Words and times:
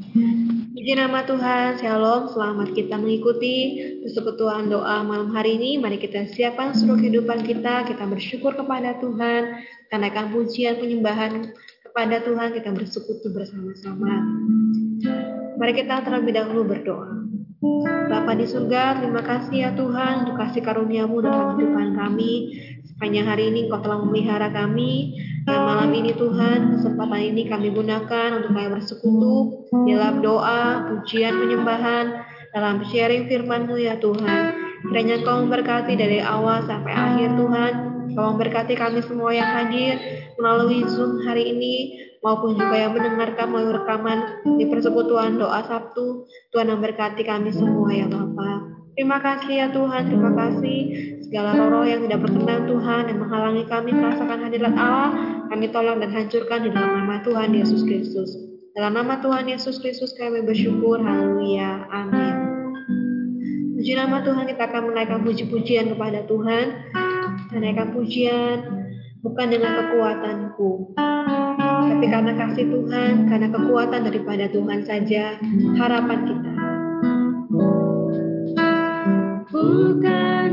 Puji 0.00 0.96
nama 0.96 1.28
Tuhan, 1.28 1.76
Shalom, 1.76 2.32
selamat 2.32 2.72
kita 2.72 2.96
mengikuti 2.96 3.76
persekutuan 4.00 4.72
doa 4.72 5.04
malam 5.04 5.28
hari 5.36 5.60
ini. 5.60 5.76
Mari 5.76 6.00
kita 6.00 6.24
siapkan 6.32 6.72
seluruh 6.72 7.04
kehidupan 7.04 7.44
kita, 7.44 7.84
kita 7.84 8.08
bersyukur 8.08 8.56
kepada 8.56 8.96
Tuhan, 8.96 9.60
karena 9.92 10.08
pujian 10.32 10.80
penyembahan 10.80 11.52
kepada 11.84 12.24
Tuhan, 12.24 12.56
kita 12.56 12.72
bersekutu 12.72 13.28
bersama-sama. 13.28 14.24
Mari 15.60 15.72
kita 15.76 16.00
terlebih 16.00 16.32
dahulu 16.32 16.64
berdoa. 16.64 17.19
Bapa 17.60 18.40
di 18.40 18.48
surga, 18.48 19.04
terima 19.04 19.20
kasih 19.20 19.56
ya 19.68 19.70
Tuhan 19.76 20.24
untuk 20.24 20.40
kasih 20.40 20.64
karuniamu 20.64 21.20
dalam 21.20 21.60
kehidupan 21.60 21.92
kami. 21.92 22.56
Sepanjang 22.88 23.28
hari 23.28 23.52
ini 23.52 23.68
Kau 23.68 23.84
telah 23.84 24.00
memelihara 24.00 24.48
kami, 24.48 25.20
dan 25.44 25.68
malam 25.68 25.92
ini 25.92 26.16
Tuhan, 26.16 26.72
kesempatan 26.72 27.20
ini 27.20 27.52
kami 27.52 27.68
gunakan 27.76 28.28
untuk 28.40 28.56
kami 28.56 28.68
bersekutu 28.72 29.68
dalam 29.92 30.24
doa, 30.24 30.88
pujian, 30.88 31.36
penyembahan, 31.36 32.24
dalam 32.56 32.80
sharing 32.88 33.28
firman-Mu 33.28 33.76
ya 33.76 34.00
Tuhan. 34.00 34.56
Kiranya 34.88 35.20
Kau 35.20 35.44
memberkati 35.44 36.00
dari 36.00 36.24
awal 36.24 36.64
sampai 36.64 36.96
akhir 36.96 37.36
Tuhan. 37.36 37.72
Kau 38.16 38.24
memberkati 38.32 38.72
kami 38.72 39.04
semua 39.04 39.36
yang 39.36 39.52
hadir 39.52 40.00
melalui 40.40 40.88
Zoom 40.88 41.28
hari 41.28 41.52
ini 41.52 42.08
maupun 42.20 42.56
juga 42.56 42.76
yang 42.76 42.92
mendengarkan 42.92 43.46
melalui 43.48 43.76
rekaman 43.80 44.18
di 44.60 44.64
persekutuan 44.68 45.40
doa 45.40 45.64
Sabtu. 45.64 46.28
Tuhan 46.52 46.68
memberkati 46.72 47.24
kami 47.24 47.50
semua 47.52 47.88
ya 47.92 48.06
Bapak. 48.08 48.70
Terima 48.98 49.16
kasih 49.22 49.54
ya 49.54 49.68
Tuhan, 49.72 50.12
terima 50.12 50.32
kasih 50.36 50.78
segala 51.24 51.56
roh 51.56 51.86
yang 51.86 52.04
tidak 52.04 52.26
berkenan 52.26 52.66
Tuhan 52.66 53.06
yang 53.06 53.18
menghalangi 53.22 53.64
kami 53.70 53.94
merasakan 53.94 54.44
hadirat 54.44 54.74
Allah, 54.74 55.10
kami 55.48 55.70
tolong 55.70 56.02
dan 56.02 56.10
hancurkan 56.10 56.66
di 56.66 56.74
dalam 56.74 57.06
nama 57.06 57.22
Tuhan 57.22 57.54
Yesus 57.54 57.86
Kristus. 57.86 58.34
Dalam 58.74 58.98
nama 58.98 59.22
Tuhan 59.22 59.46
Yesus 59.46 59.78
Kristus 59.78 60.10
kami 60.18 60.42
bersyukur, 60.42 60.98
haleluya, 60.98 61.86
amin. 61.90 62.34
Puji 63.78 63.94
nama 63.96 64.20
Tuhan 64.20 64.44
kita 64.50 64.68
akan 64.68 64.92
menaikkan 64.92 65.24
puji-pujian 65.24 65.96
kepada 65.96 66.26
Tuhan, 66.28 66.66
menaikkan 67.54 67.96
pujian 67.96 68.56
bukan 69.22 69.46
dengan 69.48 69.72
kekuatanku, 69.86 70.92
tapi 71.88 72.06
karena 72.10 72.32
kasih 72.36 72.66
Tuhan, 72.68 73.30
karena 73.30 73.48
kekuatan 73.48 74.00
daripada 74.04 74.44
Tuhan 74.52 74.80
saja, 74.84 75.40
harapan 75.78 76.18
kita. 76.28 76.52
bukan 79.50 80.48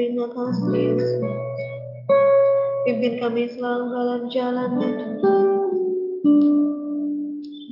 Terima 0.00 0.32
kasih 0.32 0.96
Yesus. 0.96 1.12
Pimpin 2.88 3.20
kami 3.20 3.52
selalu 3.52 3.84
dalam 3.92 4.22
jalan 4.32 4.70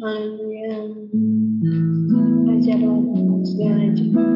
Haleluya. 0.04 0.76
Ajarlah 2.52 3.00
segala 3.48 3.86
jalan. 3.96 4.28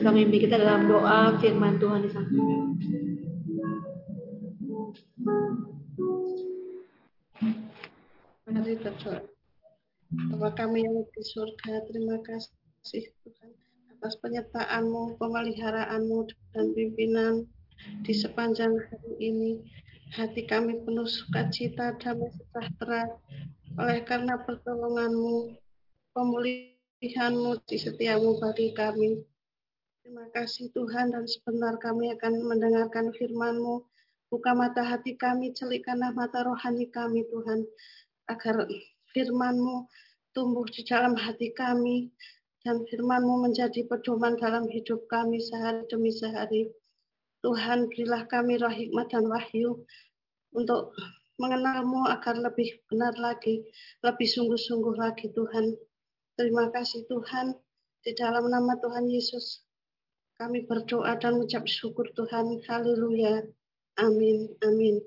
Bisa 0.00 0.16
memimpin 0.16 0.48
kita 0.48 0.56
dalam 0.56 0.88
doa 0.88 1.36
firman 1.44 1.76
Tuhan 1.76 2.00
di 2.00 2.08
sana. 2.08 2.32
Mari 8.48 8.80
berdoa. 8.80 9.20
Bapa 10.32 10.56
kami 10.56 10.88
yang 10.88 11.04
di 11.04 11.20
surga, 11.20 11.84
terima 11.84 12.16
kasih 12.24 13.12
Tuhan 13.28 13.52
atas 13.92 14.16
penyertaan-Mu, 14.24 15.20
pemeliharaanmu 15.20 16.32
dan 16.56 16.72
pimpinan 16.72 17.44
di 18.00 18.16
sepanjang 18.16 18.80
hari 18.80 19.12
ini. 19.20 19.60
Hati 20.16 20.48
kami 20.48 20.80
penuh 20.80 21.04
sukacita, 21.04 21.92
damai 22.00 22.32
sejahtera 22.32 23.04
oleh 23.76 24.00
karena 24.08 24.40
pertolongan-Mu, 24.48 25.60
pemulihan-Mu 26.16 27.60
di 27.68 27.76
setiamu 27.76 28.40
bagi 28.40 28.72
kami. 28.72 29.28
Terima 30.10 30.26
kasih 30.34 30.74
Tuhan 30.74 31.14
dan 31.14 31.22
sebentar 31.22 31.78
kami 31.78 32.10
akan 32.18 32.42
mendengarkan 32.42 33.14
firman-Mu. 33.14 33.86
Buka 34.26 34.58
mata 34.58 34.82
hati 34.82 35.14
kami, 35.14 35.54
celikkanlah 35.54 36.10
mata 36.18 36.42
rohani 36.42 36.90
kami 36.90 37.22
Tuhan. 37.30 37.62
Agar 38.26 38.66
firman-Mu 39.14 39.86
tumbuh 40.34 40.66
di 40.66 40.82
dalam 40.82 41.14
hati 41.14 41.54
kami. 41.54 42.10
Dan 42.66 42.82
firman-Mu 42.90 43.46
menjadi 43.46 43.86
pedoman 43.86 44.34
dalam 44.34 44.66
hidup 44.66 45.06
kami 45.06 45.38
sehari 45.38 45.86
demi 45.86 46.10
sehari. 46.10 46.74
Tuhan 47.46 47.86
berilah 47.86 48.26
kami 48.26 48.58
roh 48.58 48.74
hikmat 48.74 49.14
dan 49.14 49.30
wahyu 49.30 49.78
untuk 50.50 50.90
mengenalmu 51.38 52.10
agar 52.10 52.34
lebih 52.34 52.82
benar 52.90 53.14
lagi, 53.14 53.62
lebih 54.02 54.26
sungguh-sungguh 54.26 54.98
lagi 54.98 55.30
Tuhan. 55.30 55.78
Terima 56.34 56.66
kasih 56.74 57.06
Tuhan. 57.06 57.54
Di 58.02 58.10
dalam 58.18 58.50
nama 58.50 58.74
Tuhan 58.82 59.06
Yesus 59.06 59.69
kami 60.40 60.64
berdoa 60.64 61.20
dan 61.20 61.36
mengucap 61.36 61.68
syukur 61.68 62.08
Tuhan. 62.16 62.64
Haleluya. 62.64 63.44
Amin. 64.00 64.48
Amin. 64.64 65.04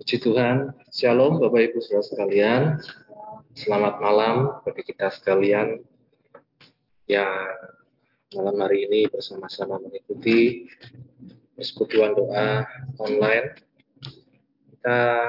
Puji 0.00 0.16
Tuhan, 0.24 0.72
Shalom 0.88 1.36
Bapak 1.36 1.68
Ibu 1.68 1.84
Saudara 1.84 2.08
sekalian. 2.08 2.62
Selamat 3.52 4.00
malam 4.00 4.64
bagi 4.64 4.88
kita 4.88 5.12
sekalian 5.12 5.84
yang 7.04 7.28
malam 8.32 8.56
hari 8.64 8.88
ini 8.88 9.04
bersama-sama 9.12 9.76
mengikuti 9.76 10.64
persekutuan 11.52 12.16
doa 12.16 12.64
online. 12.96 13.52
Kita 14.72 15.28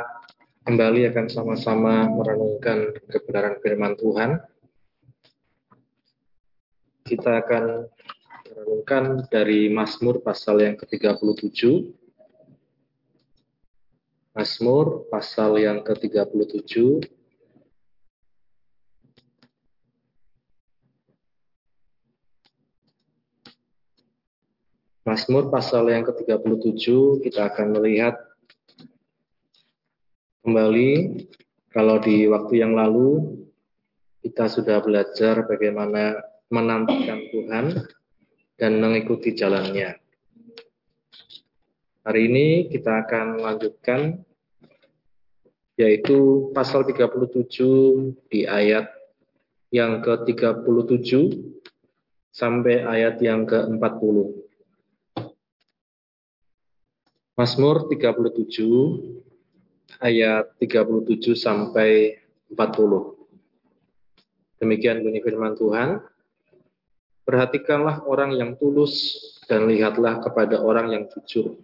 kembali 0.62 1.10
akan 1.10 1.26
sama-sama 1.26 2.06
merenungkan 2.06 2.94
kebenaran 3.10 3.58
firman 3.66 3.98
Tuhan. 3.98 4.38
Kita 7.02 7.42
akan 7.42 7.90
merenungkan 8.46 9.26
dari 9.34 9.74
Mazmur 9.74 10.22
pasal 10.22 10.62
yang 10.62 10.78
ke-37 10.78 11.92
Mazmur 14.32 15.10
pasal 15.12 15.60
yang 15.60 15.84
ke-37 15.84 16.72
Mazmur 25.04 25.52
pasal 25.52 25.92
yang 25.92 26.08
ke-37 26.08 26.86
kita 27.28 27.52
akan 27.52 27.76
melihat 27.76 28.31
kembali 30.42 31.22
kalau 31.70 32.02
di 32.02 32.26
waktu 32.26 32.66
yang 32.66 32.74
lalu 32.74 33.38
kita 34.26 34.50
sudah 34.50 34.82
belajar 34.82 35.46
bagaimana 35.46 36.18
menantikan 36.50 37.22
Tuhan 37.30 37.66
dan 38.58 38.82
mengikuti 38.82 39.38
jalannya. 39.38 40.02
Hari 42.02 42.22
ini 42.26 42.48
kita 42.74 43.06
akan 43.06 43.38
melanjutkan 43.38 44.26
yaitu 45.78 46.50
pasal 46.58 46.90
37 46.90 48.18
di 48.30 48.50
ayat 48.50 48.90
yang 49.70 50.02
ke-37 50.02 51.38
sampai 52.34 52.82
ayat 52.82 53.22
yang 53.22 53.46
ke-40. 53.46 54.42
Mazmur 57.38 57.86
37 57.90 59.22
ayat 60.02 60.58
37 60.58 61.38
sampai 61.38 62.18
40. 62.50 62.58
Demikian 64.60 65.06
bunyi 65.06 65.22
firman 65.22 65.54
Tuhan. 65.56 66.02
Perhatikanlah 67.22 68.04
orang 68.10 68.34
yang 68.36 68.58
tulus 68.58 69.16
dan 69.46 69.70
lihatlah 69.70 70.20
kepada 70.26 70.60
orang 70.60 70.90
yang 70.92 71.04
jujur 71.08 71.56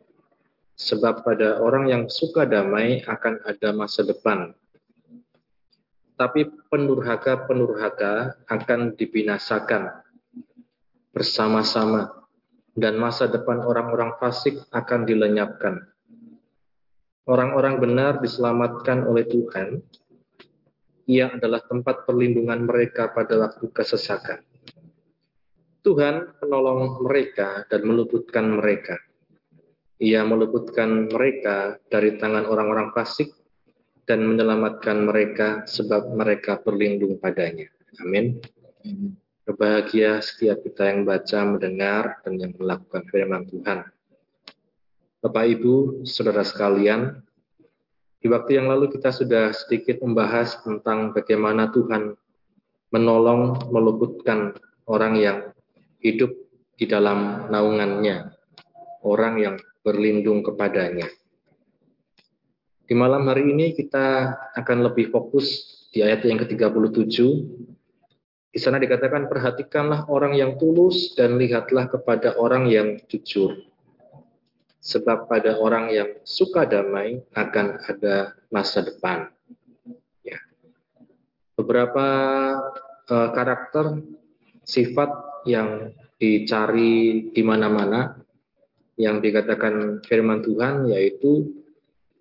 Sebab 0.78 1.26
pada 1.26 1.58
orang 1.58 1.90
yang 1.90 2.04
suka 2.06 2.46
damai 2.46 3.02
akan 3.02 3.42
ada 3.50 3.74
masa 3.74 4.06
depan. 4.06 4.54
Tapi 6.14 6.46
penurhaka-penurhaka 6.70 8.46
akan 8.46 8.94
dibinasakan 8.94 9.90
bersama-sama 11.10 12.30
dan 12.78 12.94
masa 13.02 13.26
depan 13.26 13.66
orang-orang 13.66 14.14
fasik 14.22 14.62
akan 14.70 15.10
dilenyapkan. 15.10 15.82
Orang-orang 17.28 17.84
benar 17.84 18.24
diselamatkan 18.24 19.04
oleh 19.04 19.28
Tuhan. 19.28 19.84
Ia 21.08 21.36
adalah 21.36 21.64
tempat 21.64 22.08
perlindungan 22.08 22.68
mereka 22.68 23.12
pada 23.12 23.36
waktu 23.40 23.68
kesesakan. 23.72 24.44
Tuhan 25.84 26.36
menolong 26.44 27.04
mereka 27.04 27.64
dan 27.72 27.88
meluputkan 27.88 28.60
mereka 28.60 29.00
ia 29.98 30.22
meluputkan 30.22 31.10
mereka 31.10 31.82
dari 31.90 32.22
tangan 32.22 32.46
orang-orang 32.46 32.94
fasik 32.94 33.34
dan 34.06 34.24
menyelamatkan 34.30 35.10
mereka 35.10 35.66
sebab 35.66 36.14
mereka 36.14 36.62
berlindung 36.62 37.18
padanya. 37.18 37.66
Amin. 38.06 38.38
Berbahagia 39.42 40.22
setiap 40.22 40.62
kita 40.62 40.94
yang 40.94 41.02
baca, 41.02 41.40
mendengar, 41.42 42.22
dan 42.22 42.38
yang 42.38 42.54
melakukan 42.62 43.04
firman 43.10 43.50
Tuhan. 43.50 43.90
Bapak, 45.28 45.44
Ibu, 45.60 46.08
Saudara 46.08 46.40
sekalian, 46.40 47.20
di 48.24 48.32
waktu 48.32 48.64
yang 48.64 48.72
lalu 48.72 48.88
kita 48.96 49.12
sudah 49.12 49.52
sedikit 49.52 50.00
membahas 50.00 50.56
tentang 50.64 51.12
bagaimana 51.12 51.68
Tuhan 51.68 52.16
menolong, 52.96 53.68
meluputkan 53.68 54.56
orang 54.88 55.20
yang 55.20 55.38
hidup 56.00 56.32
di 56.80 56.88
dalam 56.88 57.52
naungannya, 57.52 58.40
orang 59.04 59.36
yang 59.36 59.56
berlindung 59.84 60.48
kepadanya. 60.48 61.12
Di 62.88 62.96
malam 62.96 63.28
hari 63.28 63.52
ini 63.52 63.76
kita 63.76 64.32
akan 64.56 64.88
lebih 64.88 65.12
fokus 65.12 65.76
di 65.92 66.08
ayat 66.08 66.24
yang 66.24 66.40
ke-37. 66.40 67.20
Di 68.56 68.60
sana 68.64 68.80
dikatakan 68.80 69.28
perhatikanlah 69.28 70.08
orang 70.08 70.40
yang 70.40 70.56
tulus 70.56 71.20
dan 71.20 71.36
lihatlah 71.36 71.92
kepada 71.92 72.40
orang 72.40 72.72
yang 72.72 72.96
jujur. 73.12 73.76
Sebab 74.78 75.28
pada 75.28 75.58
orang 75.58 75.90
yang 75.92 76.10
suka 76.24 76.64
damai 76.64 77.20
akan 77.34 77.82
ada 77.88 78.38
masa 78.54 78.86
depan. 78.86 79.28
Ya. 80.22 80.40
Beberapa 81.58 82.06
uh, 83.10 83.30
karakter 83.34 84.06
sifat 84.64 85.10
yang 85.48 85.96
dicari 86.18 87.30
di 87.32 87.42
mana-mana 87.46 88.18
yang 88.98 89.22
dikatakan 89.22 90.02
firman 90.04 90.42
Tuhan 90.42 90.90
yaitu 90.90 91.54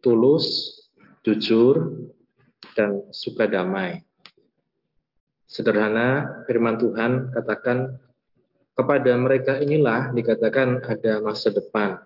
tulus, 0.04 0.78
jujur, 1.24 2.06
dan 2.76 3.08
suka 3.10 3.48
damai. 3.48 4.04
Sederhana 5.48 6.44
firman 6.44 6.76
Tuhan 6.76 7.32
katakan 7.32 7.96
kepada 8.76 9.12
mereka 9.16 9.56
inilah 9.56 10.12
dikatakan 10.12 10.84
ada 10.84 11.24
masa 11.24 11.48
depan. 11.48 12.05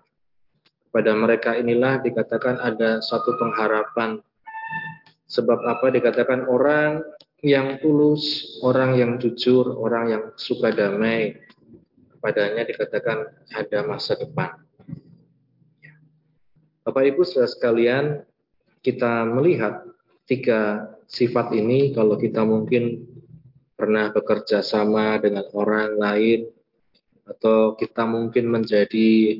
Kepada 0.91 1.15
mereka 1.15 1.55
inilah 1.55 2.03
dikatakan 2.03 2.59
ada 2.59 2.99
suatu 2.99 3.39
pengharapan. 3.39 4.19
Sebab 5.31 5.63
apa 5.63 5.87
dikatakan 5.87 6.51
orang 6.51 6.99
yang 7.39 7.79
tulus, 7.79 8.59
orang 8.59 8.99
yang 8.99 9.15
jujur, 9.15 9.71
orang 9.79 10.11
yang 10.11 10.23
suka 10.35 10.75
damai, 10.75 11.39
padanya 12.19 12.67
dikatakan 12.67 13.23
ada 13.55 13.79
masa 13.87 14.19
depan. 14.19 14.51
Bapak 16.83 17.07
Ibu 17.07 17.23
saudara 17.23 17.47
sekalian, 17.47 18.05
kita 18.83 19.23
melihat 19.31 19.87
tiga 20.27 20.91
sifat 21.07 21.55
ini 21.55 21.95
kalau 21.95 22.19
kita 22.19 22.43
mungkin 22.43 23.07
pernah 23.79 24.11
bekerja 24.11 24.59
sama 24.59 25.15
dengan 25.23 25.47
orang 25.55 25.95
lain 25.95 26.51
atau 27.25 27.79
kita 27.79 28.03
mungkin 28.03 28.51
menjadi 28.51 29.39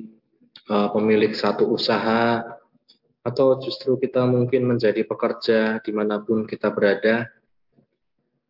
uh, 0.69 0.89
pemilik 0.93 1.33
satu 1.33 1.69
usaha 1.71 2.43
atau 3.21 3.61
justru 3.61 4.01
kita 4.01 4.25
mungkin 4.25 4.65
menjadi 4.65 5.05
pekerja 5.05 5.77
di 5.81 5.91
mana 5.93 6.21
pun 6.21 6.45
kita 6.45 6.73
berada. 6.73 7.29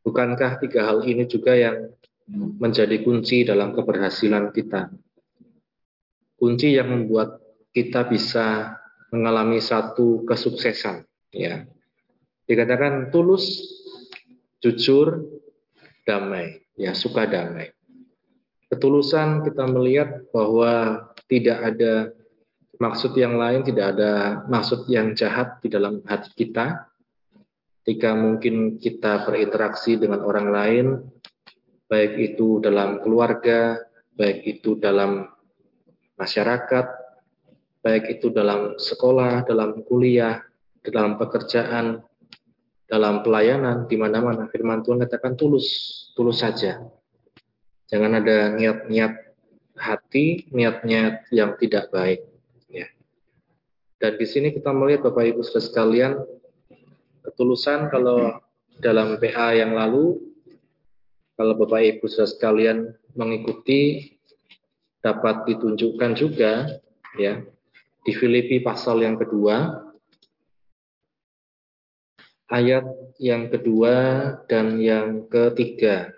Bukankah 0.01 0.57
tiga 0.57 0.89
hal 0.89 1.05
ini 1.05 1.29
juga 1.29 1.53
yang 1.53 1.93
menjadi 2.33 3.03
kunci 3.03 3.43
dalam 3.43 3.75
keberhasilan 3.75 4.49
kita. 4.55 4.89
Kunci 6.39 6.73
yang 6.73 6.89
membuat 6.89 7.37
kita 7.69 8.07
bisa 8.09 8.79
mengalami 9.13 9.61
satu 9.61 10.25
kesuksesan, 10.25 11.05
ya. 11.35 11.67
Dikatakan 12.47 13.13
tulus, 13.13 13.61
jujur, 14.63 15.21
damai, 16.07 16.65
ya, 16.73 16.97
suka 16.97 17.29
damai. 17.29 17.69
Ketulusan 18.71 19.43
kita 19.43 19.67
melihat 19.67 20.31
bahwa 20.31 21.03
tidak 21.27 21.59
ada 21.59 22.15
maksud 22.79 23.11
yang 23.19 23.35
lain, 23.35 23.67
tidak 23.67 23.99
ada 23.99 24.41
maksud 24.47 24.87
yang 24.87 25.11
jahat 25.13 25.59
di 25.59 25.67
dalam 25.67 25.99
hati 26.07 26.31
kita. 26.33 26.87
ketika 27.81 28.13
mungkin 28.13 28.77
kita 28.77 29.25
berinteraksi 29.25 29.97
dengan 29.97 30.21
orang 30.21 30.47
lain, 30.53 30.85
baik 31.89 32.13
itu 32.13 32.61
dalam 32.61 33.01
keluarga, 33.01 33.81
baik 34.13 34.45
itu 34.45 34.77
dalam 34.77 35.25
masyarakat, 36.13 36.85
baik 37.81 38.21
itu 38.21 38.29
dalam 38.29 38.77
sekolah, 38.77 39.41
dalam 39.49 39.81
kuliah, 39.89 40.45
dalam 40.85 41.17
pekerjaan, 41.17 42.05
dalam 42.85 43.25
pelayanan, 43.25 43.89
di 43.89 43.97
mana-mana 43.97 44.45
firman 44.53 44.85
Tuhan 44.85 45.01
katakan 45.01 45.33
tulus, 45.33 45.67
tulus 46.13 46.45
saja. 46.45 46.85
Jangan 47.91 48.23
ada 48.23 48.55
niat-niat 48.55 49.13
hati, 49.75 50.47
niat-niat 50.49 51.27
yang 51.35 51.59
tidak 51.59 51.91
baik. 51.91 52.23
Ya. 52.71 52.87
Dan 53.99 54.15
di 54.15 54.25
sini 54.25 54.55
kita 54.55 54.71
melihat 54.71 55.11
Bapak 55.11 55.27
Ibu 55.27 55.43
Saudara 55.43 55.67
sekalian, 55.67 56.13
ketulusan 57.27 57.91
kalau 57.91 58.39
dalam 58.79 59.19
PA 59.19 59.51
yang 59.51 59.75
lalu, 59.75 60.23
kalau 61.35 61.53
Bapak 61.59 61.99
Ibu 61.99 62.07
Saudara 62.07 62.31
sekalian 62.31 62.77
mengikuti 63.13 64.15
dapat 65.03 65.43
ditunjukkan 65.49 66.11
juga 66.15 66.79
ya 67.17 67.41
di 68.07 68.11
Filipi 68.15 68.61
pasal 68.61 69.01
yang 69.01 69.17
kedua 69.17 69.81
ayat 72.51 72.85
yang 73.17 73.47
kedua 73.47 73.95
dan 74.45 74.77
yang 74.77 75.25
ketiga. 75.31 76.11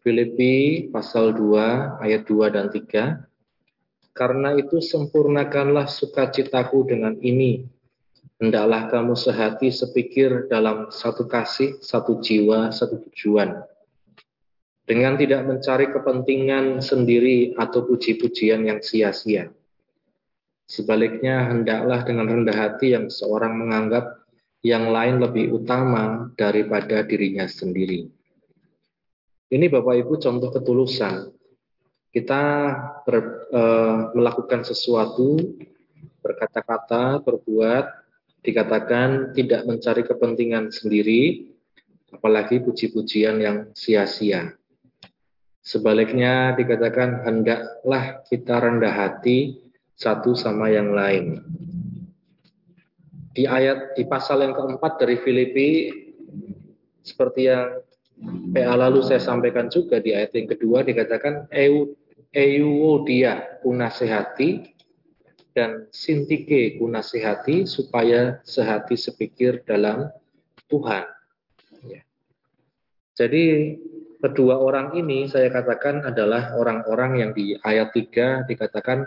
Filipi 0.00 0.88
pasal 0.88 1.36
2 1.36 2.00
ayat 2.00 2.24
2 2.24 2.56
dan 2.56 2.72
3. 2.72 3.20
Karena 4.16 4.56
itu 4.56 4.80
sempurnakanlah 4.80 5.88
sukacitaku 5.88 6.88
dengan 6.88 7.16
ini. 7.20 7.64
Hendaklah 8.40 8.88
kamu 8.88 9.14
sehati 9.14 9.68
sepikir 9.68 10.48
dalam 10.48 10.88
satu 10.88 11.28
kasih, 11.28 11.76
satu 11.84 12.24
jiwa, 12.24 12.72
satu 12.72 12.96
tujuan 13.08 13.60
dengan 14.90 15.14
tidak 15.14 15.46
mencari 15.46 15.86
kepentingan 15.94 16.82
sendiri 16.82 17.54
atau 17.54 17.86
puji-pujian 17.86 18.66
yang 18.66 18.82
sia-sia. 18.82 19.46
Sebaliknya, 20.66 21.46
hendaklah 21.46 22.02
dengan 22.02 22.26
rendah 22.26 22.58
hati 22.58 22.98
yang 22.98 23.06
seorang 23.06 23.54
menganggap 23.54 24.26
yang 24.66 24.90
lain 24.90 25.22
lebih 25.22 25.54
utama 25.54 26.34
daripada 26.34 27.06
dirinya 27.06 27.46
sendiri. 27.46 28.10
Ini 29.50 29.66
Bapak 29.66 29.98
Ibu 29.98 30.14
contoh 30.22 30.54
ketulusan. 30.54 31.34
Kita 32.14 32.42
ber, 33.02 33.50
e, 33.50 33.62
melakukan 34.14 34.62
sesuatu, 34.62 35.34
berkata-kata, 36.22 37.18
berbuat, 37.26 37.84
dikatakan 38.46 39.34
tidak 39.34 39.66
mencari 39.66 40.06
kepentingan 40.06 40.70
sendiri, 40.70 41.50
apalagi 42.14 42.62
puji-pujian 42.62 43.42
yang 43.42 43.58
sia-sia. 43.74 44.54
Sebaliknya 45.66 46.54
dikatakan 46.54 47.26
hendaklah 47.26 48.22
kita 48.30 48.54
rendah 48.54 48.94
hati 48.94 49.66
satu 49.98 50.38
sama 50.38 50.70
yang 50.70 50.94
lain. 50.94 51.42
Di 53.34 53.50
ayat 53.50 53.98
di 53.98 54.06
pasal 54.06 54.46
yang 54.46 54.54
keempat 54.54 55.02
dari 55.02 55.18
Filipi 55.18 55.90
seperti 57.02 57.50
yang 57.50 57.89
PA 58.52 58.74
lalu 58.76 59.00
saya 59.00 59.22
sampaikan 59.22 59.72
juga 59.72 59.96
di 59.96 60.12
ayat 60.12 60.36
yang 60.36 60.48
kedua 60.52 60.84
dikatakan 60.84 61.48
eu 61.54 61.96
euodia 62.30 63.58
kunasehati 63.64 64.76
dan 65.50 65.90
sintike 65.90 66.78
kunasehati 66.78 67.66
supaya 67.66 68.38
sehati 68.46 68.94
sepikir 68.94 69.66
dalam 69.66 70.06
Tuhan. 70.70 71.04
Ya. 71.90 72.06
Jadi 73.18 73.74
kedua 74.22 74.62
orang 74.62 74.94
ini 74.94 75.26
saya 75.26 75.50
katakan 75.50 76.06
adalah 76.06 76.54
orang-orang 76.54 77.12
yang 77.18 77.30
di 77.34 77.58
ayat 77.58 77.90
3 77.90 78.46
dikatakan 78.46 79.02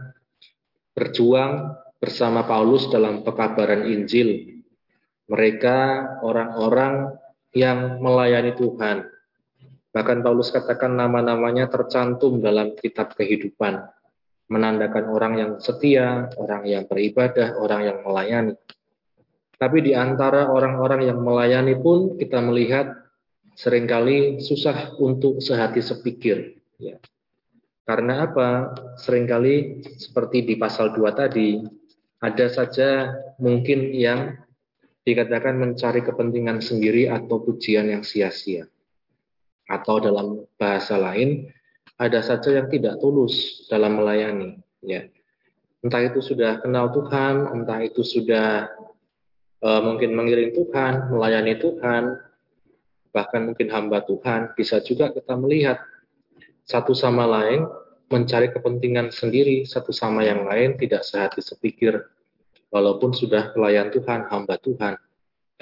berjuang 0.92 1.80
bersama 2.04 2.44
Paulus 2.44 2.92
dalam 2.92 3.24
pekabaran 3.24 3.88
Injil. 3.88 4.60
Mereka 5.32 5.78
orang-orang 6.20 7.23
yang 7.54 8.02
melayani 8.02 8.58
Tuhan. 8.58 9.10
Bahkan 9.94 10.26
Paulus 10.26 10.50
katakan 10.50 10.98
nama-namanya 10.98 11.70
tercantum 11.70 12.42
dalam 12.42 12.74
kitab 12.74 13.14
kehidupan. 13.14 13.86
Menandakan 14.50 15.06
orang 15.14 15.34
yang 15.38 15.52
setia, 15.62 16.34
orang 16.36 16.66
yang 16.66 16.84
beribadah, 16.90 17.56
orang 17.62 17.82
yang 17.86 17.98
melayani. 18.02 18.58
Tapi 19.56 19.78
di 19.80 19.94
antara 19.96 20.50
orang-orang 20.50 21.08
yang 21.08 21.22
melayani 21.22 21.78
pun 21.78 22.18
kita 22.18 22.42
melihat 22.42 22.90
sering 23.54 23.86
kali 23.86 24.42
susah 24.42 24.98
untuk 24.98 25.40
sehati 25.40 25.80
sepikir. 25.80 26.58
Ya. 26.82 26.98
Karena 27.86 28.28
apa? 28.28 28.74
Seringkali 28.98 29.86
seperti 29.96 30.42
di 30.44 30.56
pasal 30.58 30.92
2 30.92 31.06
tadi, 31.14 31.62
ada 32.24 32.48
saja 32.48 33.14
mungkin 33.40 33.92
yang 33.92 34.40
dikatakan 35.04 35.60
mencari 35.60 36.02
kepentingan 36.04 36.64
sendiri 36.64 37.12
atau 37.12 37.44
pujian 37.44 37.92
yang 37.92 38.04
sia-sia. 38.04 38.68
Atau 39.68 40.00
dalam 40.00 40.48
bahasa 40.56 41.00
lain, 41.00 41.52
ada 42.00 42.20
saja 42.24 42.56
yang 42.56 42.68
tidak 42.72 43.00
tulus 43.00 43.68
dalam 43.68 44.00
melayani. 44.00 44.60
Ya. 44.84 45.08
Entah 45.84 46.04
itu 46.04 46.24
sudah 46.24 46.64
kenal 46.64 46.92
Tuhan, 46.96 47.52
entah 47.52 47.80
itu 47.84 48.04
sudah 48.04 48.72
uh, 49.60 49.82
mungkin 49.84 50.16
mengiring 50.16 50.56
Tuhan, 50.56 51.12
melayani 51.12 51.60
Tuhan, 51.60 52.04
bahkan 53.12 53.52
mungkin 53.52 53.68
hamba 53.72 54.04
Tuhan, 54.08 54.56
bisa 54.56 54.80
juga 54.80 55.12
kita 55.12 55.36
melihat 55.36 55.84
satu 56.64 56.96
sama 56.96 57.28
lain 57.28 57.68
mencari 58.08 58.52
kepentingan 58.52 59.12
sendiri, 59.12 59.68
satu 59.68 59.92
sama 59.92 60.24
yang 60.24 60.48
lain 60.48 60.80
tidak 60.80 61.04
sehati 61.04 61.44
sepikir, 61.44 62.04
walaupun 62.74 63.14
sudah 63.14 63.54
pelayan 63.54 63.94
Tuhan, 63.94 64.26
hamba 64.34 64.58
Tuhan. 64.58 64.98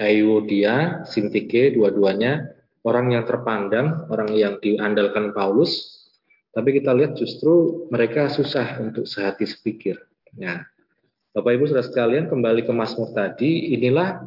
Euodia, 0.00 1.04
Sintike, 1.04 1.76
dua-duanya 1.76 2.48
orang 2.82 3.12
yang 3.12 3.28
terpandang, 3.28 4.08
orang 4.08 4.32
yang 4.32 4.56
diandalkan 4.58 5.30
Paulus, 5.36 6.02
tapi 6.50 6.80
kita 6.80 6.90
lihat 6.96 7.14
justru 7.14 7.86
mereka 7.92 8.26
susah 8.32 8.80
untuk 8.80 9.04
sehati 9.04 9.44
sepikir. 9.44 10.00
Nah, 10.40 10.64
Bapak 11.36 11.52
Ibu 11.54 11.70
sudah 11.70 11.84
sekalian 11.84 12.26
kembali 12.26 12.66
ke 12.66 12.72
Mazmur 12.72 13.14
tadi, 13.14 13.76
inilah 13.76 14.26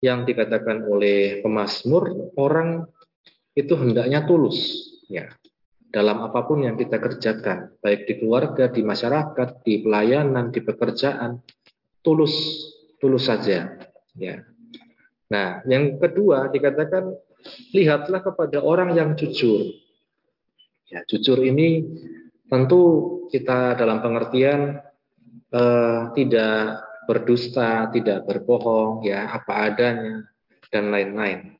yang 0.00 0.24
dikatakan 0.24 0.88
oleh 0.88 1.44
pemazmur 1.44 2.32
orang 2.40 2.88
itu 3.52 3.76
hendaknya 3.76 4.24
tulus 4.24 4.56
ya 5.12 5.28
dalam 5.92 6.24
apa 6.24 6.46
pun 6.48 6.64
yang 6.64 6.80
kita 6.80 6.96
kerjakan 6.96 7.76
baik 7.84 8.08
di 8.08 8.14
keluarga 8.22 8.72
di 8.72 8.80
masyarakat 8.80 9.60
di 9.60 9.84
pelayanan 9.84 10.48
di 10.48 10.64
pekerjaan 10.64 11.44
tulus 12.00 12.34
tulus 13.00 13.28
saja 13.28 13.76
ya 14.16 14.44
nah 15.30 15.62
yang 15.68 15.96
kedua 16.00 16.50
dikatakan 16.50 17.14
lihatlah 17.72 18.20
kepada 18.20 18.60
orang 18.60 18.96
yang 18.96 19.14
jujur 19.14 19.70
ya 20.90 21.00
jujur 21.06 21.38
ini 21.40 21.86
tentu 22.50 22.82
kita 23.30 23.78
dalam 23.78 24.02
pengertian 24.02 24.82
eh, 25.54 26.00
tidak 26.18 26.90
berdusta, 27.10 27.90
tidak 27.90 28.22
berbohong, 28.22 29.02
ya 29.02 29.26
apa 29.34 29.66
adanya 29.66 30.30
dan 30.70 30.94
lain-lain. 30.94 31.58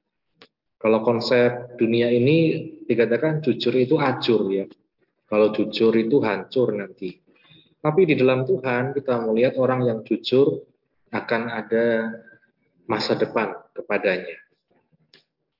Kalau 0.78 1.02
konsep 1.02 1.74
dunia 1.74 2.06
ini 2.06 2.70
dikatakan 2.86 3.42
jujur 3.42 3.74
itu 3.74 3.98
acur 3.98 4.46
ya. 4.46 4.64
Kalau 5.26 5.50
jujur 5.50 5.90
itu 5.98 6.22
hancur 6.22 6.70
nanti. 6.78 7.18
Tapi 7.80 8.04
di 8.04 8.14
dalam 8.20 8.44
Tuhan 8.44 8.92
kita 8.92 9.24
melihat 9.24 9.56
orang 9.56 9.88
yang 9.88 9.98
jujur 10.04 10.68
akan 11.10 11.42
ada 11.48 12.12
masa 12.84 13.16
depan 13.16 13.56
kepadanya. 13.72 14.36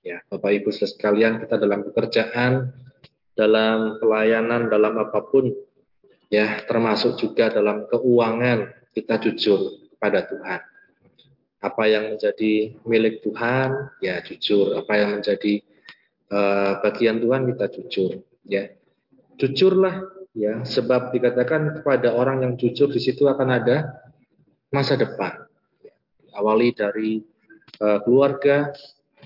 Ya, 0.01 0.25
Bapak 0.29 0.53
Ibu 0.53 0.73
sekalian, 0.73 1.41
kita 1.45 1.61
dalam 1.61 1.85
pekerjaan, 1.85 2.73
dalam 3.37 4.01
pelayanan, 4.01 4.69
dalam 4.69 4.97
apa 4.97 5.21
pun, 5.29 5.53
ya 6.33 6.61
termasuk 6.65 7.21
juga 7.21 7.53
dalam 7.53 7.85
keuangan, 7.89 8.73
kita 8.97 9.21
jujur 9.21 9.89
kepada 9.97 10.25
Tuhan. 10.29 10.61
Apa 11.61 11.85
yang 11.85 12.17
menjadi 12.17 12.81
milik 12.89 13.21
Tuhan, 13.21 13.93
ya 14.01 14.25
jujur. 14.25 14.81
Apa 14.81 14.93
yang 14.97 15.21
menjadi 15.21 15.61
uh, 16.33 16.81
bagian 16.81 17.21
Tuhan 17.21 17.45
kita 17.53 17.67
jujur. 17.69 18.25
Ya, 18.49 18.73
jujurlah, 19.37 20.01
ya. 20.37 20.63
Sebab 20.63 21.15
dikatakan 21.15 21.81
kepada 21.81 22.15
orang 22.15 22.43
yang 22.45 22.53
jujur 22.59 22.91
di 22.91 23.01
situ 23.03 23.27
akan 23.27 23.49
ada 23.51 24.01
masa 24.71 24.95
depan. 24.95 25.47
Awali 26.31 26.71
dari 26.75 27.21
uh, 27.83 27.99
keluarga, 28.07 28.71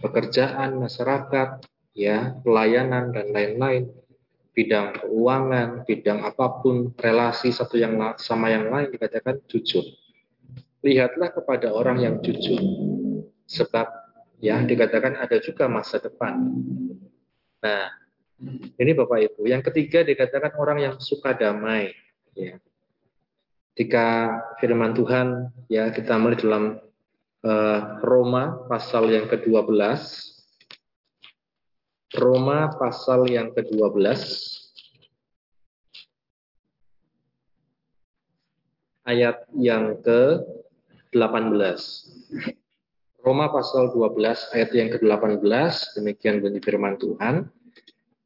pekerjaan, 0.01 0.81
masyarakat, 0.81 1.65
ya, 1.93 2.35
pelayanan 2.41 3.13
dan 3.13 3.31
lain-lain 3.31 3.93
bidang 4.55 5.03
keuangan, 5.03 5.83
bidang 5.83 6.23
apa 6.23 6.63
pun, 6.63 6.95
relasi 6.95 7.51
satu 7.51 7.75
yang 7.75 7.99
sama 8.17 8.55
yang 8.55 8.71
lain 8.71 8.89
dikatakan 8.95 9.43
jujur. 9.51 9.83
Lihatlah 10.87 11.35
kepada 11.35 11.75
orang 11.75 11.99
yang 12.01 12.15
jujur. 12.23 12.63
Sebab 13.51 13.87
ya 14.39 14.63
dikatakan 14.63 15.19
ada 15.19 15.43
juga 15.43 15.67
masa 15.67 15.99
depan. 15.99 16.39
Nah, 17.61 17.91
ini 18.79 18.93
Bapak 18.93 19.19
Ibu. 19.31 19.47
Yang 19.47 19.71
ketiga 19.71 20.03
dikatakan 20.03 20.53
orang 20.59 20.79
yang 20.83 20.95
suka 20.99 21.35
damai. 21.35 21.95
Ya. 22.35 22.59
Ketika 23.75 24.39
firman 24.63 24.95
Tuhan 24.95 25.51
ya 25.67 25.91
kita 25.91 26.15
melihat 26.19 26.47
dalam 26.47 26.65
uh, 27.43 27.79
Roma 28.03 28.67
pasal 28.71 29.11
yang 29.11 29.27
ke-12. 29.27 29.75
Roma 32.15 32.71
pasal 32.79 33.27
yang 33.27 33.51
ke-12 33.51 34.07
ayat 39.03 39.43
yang 39.59 39.99
ke-18. 39.99 41.79
Roma 43.25 43.49
pasal 43.51 43.91
12 43.91 44.55
ayat 44.55 44.71
yang 44.71 44.95
ke-18 44.95 45.43
demikian 45.99 46.39
bunyi 46.39 46.61
firman 46.63 46.95
Tuhan 47.01 47.51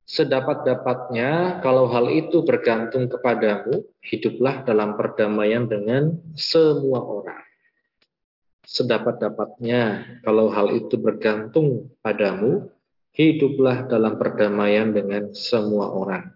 sedapat-dapatnya 0.09 1.61
kalau 1.61 1.85
hal 1.93 2.09
itu 2.09 2.41
bergantung 2.41 3.13
kepadamu, 3.13 3.85
hiduplah 4.01 4.65
dalam 4.65 4.97
perdamaian 4.97 5.69
dengan 5.69 6.17
semua 6.33 7.05
orang. 7.05 7.45
Sedapat-dapatnya 8.65 9.81
kalau 10.25 10.49
hal 10.49 10.73
itu 10.73 10.97
bergantung 10.97 11.93
padamu, 12.01 12.73
hiduplah 13.13 13.85
dalam 13.85 14.17
perdamaian 14.17 14.89
dengan 14.93 15.33
semua 15.37 15.93
orang. 15.93 16.33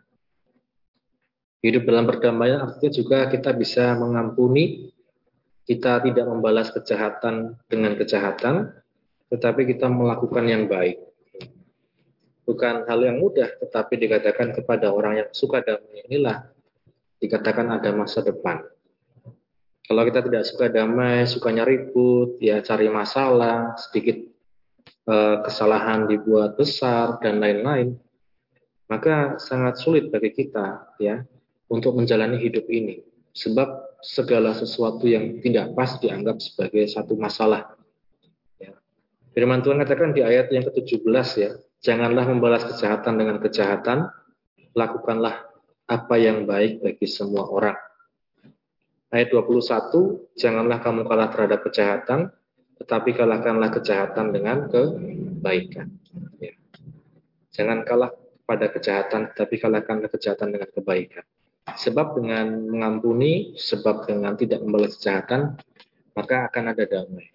Hidup 1.63 1.87
dalam 1.87 2.11
perdamaian 2.11 2.67
artinya 2.67 2.91
juga 2.91 3.19
kita 3.31 3.55
bisa 3.55 3.95
mengampuni, 3.95 4.91
kita 5.63 6.03
tidak 6.03 6.27
membalas 6.27 6.75
kejahatan 6.75 7.55
dengan 7.71 7.95
kejahatan, 7.95 8.75
tetapi 9.31 9.63
kita 9.71 9.87
melakukan 9.87 10.43
yang 10.43 10.67
baik 10.67 11.12
bukan 12.43 12.87
hal 12.87 13.01
yang 13.03 13.23
mudah, 13.23 13.49
tetapi 13.63 13.95
dikatakan 13.99 14.55
kepada 14.55 14.91
orang 14.91 15.25
yang 15.25 15.29
suka 15.31 15.63
damai 15.63 16.07
inilah 16.11 16.51
dikatakan 17.23 17.71
ada 17.71 17.95
masa 17.95 18.21
depan. 18.27 18.67
Kalau 19.87 20.03
kita 20.07 20.23
tidak 20.27 20.43
suka 20.47 20.67
damai, 20.71 21.27
sukanya 21.27 21.63
ribut, 21.63 22.39
ya 22.43 22.59
cari 22.63 22.91
masalah, 22.91 23.79
sedikit 23.79 24.19
eh, 25.07 25.37
kesalahan 25.47 26.11
dibuat 26.11 26.59
besar 26.59 27.23
dan 27.23 27.39
lain-lain, 27.39 27.99
maka 28.91 29.39
sangat 29.39 29.79
sulit 29.79 30.11
bagi 30.11 30.35
kita 30.35 30.99
ya 30.99 31.23
untuk 31.71 31.95
menjalani 31.95 32.39
hidup 32.43 32.67
ini. 32.69 33.03
Sebab 33.33 33.97
segala 34.05 34.53
sesuatu 34.53 35.09
yang 35.09 35.41
tidak 35.41 35.73
pas 35.73 35.97
dianggap 35.97 36.37
sebagai 36.43 36.85
satu 36.91 37.17
masalah. 37.17 37.73
Ya. 38.61 38.77
Firman 39.33 39.65
Tuhan 39.65 39.81
katakan 39.81 40.13
di 40.13 40.21
ayat 40.21 40.53
yang 40.53 40.69
ke-17 40.69 41.29
ya, 41.41 41.57
Janganlah 41.83 42.31
membalas 42.31 42.63
kejahatan 42.63 43.19
dengan 43.19 43.43
kejahatan, 43.43 44.07
lakukanlah 44.71 45.51
apa 45.91 46.15
yang 46.15 46.47
baik 46.47 46.79
bagi 46.79 47.11
semua 47.11 47.43
orang. 47.51 47.75
Ayat 49.11 49.35
21, 49.35 50.39
janganlah 50.39 50.79
kamu 50.79 51.03
kalah 51.05 51.29
terhadap 51.35 51.67
kejahatan, 51.67 52.31
tetapi 52.79 53.11
kalahkanlah 53.19 53.75
kejahatan 53.75 54.31
dengan 54.31 54.71
kebaikan. 54.71 55.91
Ya. 56.39 56.55
Jangan 57.51 57.83
kalah 57.83 58.15
pada 58.47 58.71
kejahatan, 58.71 59.35
tetapi 59.35 59.59
kalahkanlah 59.59 60.07
kejahatan 60.07 60.55
dengan 60.55 60.71
kebaikan. 60.71 61.27
Sebab 61.67 62.15
dengan 62.15 62.63
mengampuni, 62.73 63.59
sebab 63.59 64.07
dengan 64.07 64.39
tidak 64.39 64.63
membalas 64.63 64.97
kejahatan, 65.03 65.59
maka 66.15 66.47
akan 66.47 66.65
ada 66.73 66.85
damai. 66.87 67.32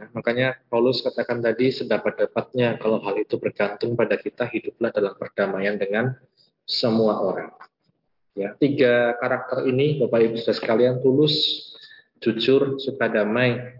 Ya, 0.00 0.08
makanya 0.16 0.56
Paulus 0.72 1.04
katakan 1.04 1.44
tadi 1.44 1.68
sedapat-dapatnya 1.68 2.80
kalau 2.80 3.04
hal 3.04 3.20
itu 3.20 3.36
bergantung 3.36 3.92
pada 4.00 4.16
kita 4.16 4.48
hiduplah 4.48 4.88
dalam 4.96 5.12
perdamaian 5.12 5.76
dengan 5.76 6.16
semua 6.64 7.20
orang. 7.20 7.52
Ya, 8.32 8.56
tiga 8.56 9.12
karakter 9.20 9.68
ini 9.68 10.00
Bapak 10.00 10.24
Ibu 10.24 10.40
Saudara 10.40 10.56
sekalian 10.56 11.04
tulus, 11.04 11.36
jujur, 12.16 12.80
suka 12.80 13.12
damai. 13.12 13.76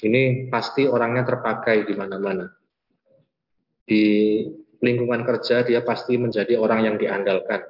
Ini 0.00 0.48
pasti 0.48 0.88
orangnya 0.88 1.28
terpakai 1.28 1.84
di 1.84 1.92
mana-mana. 1.92 2.48
Di 3.84 4.04
lingkungan 4.80 5.28
kerja 5.28 5.60
dia 5.60 5.84
pasti 5.84 6.16
menjadi 6.16 6.56
orang 6.56 6.88
yang 6.88 6.96
diandalkan. 6.96 7.68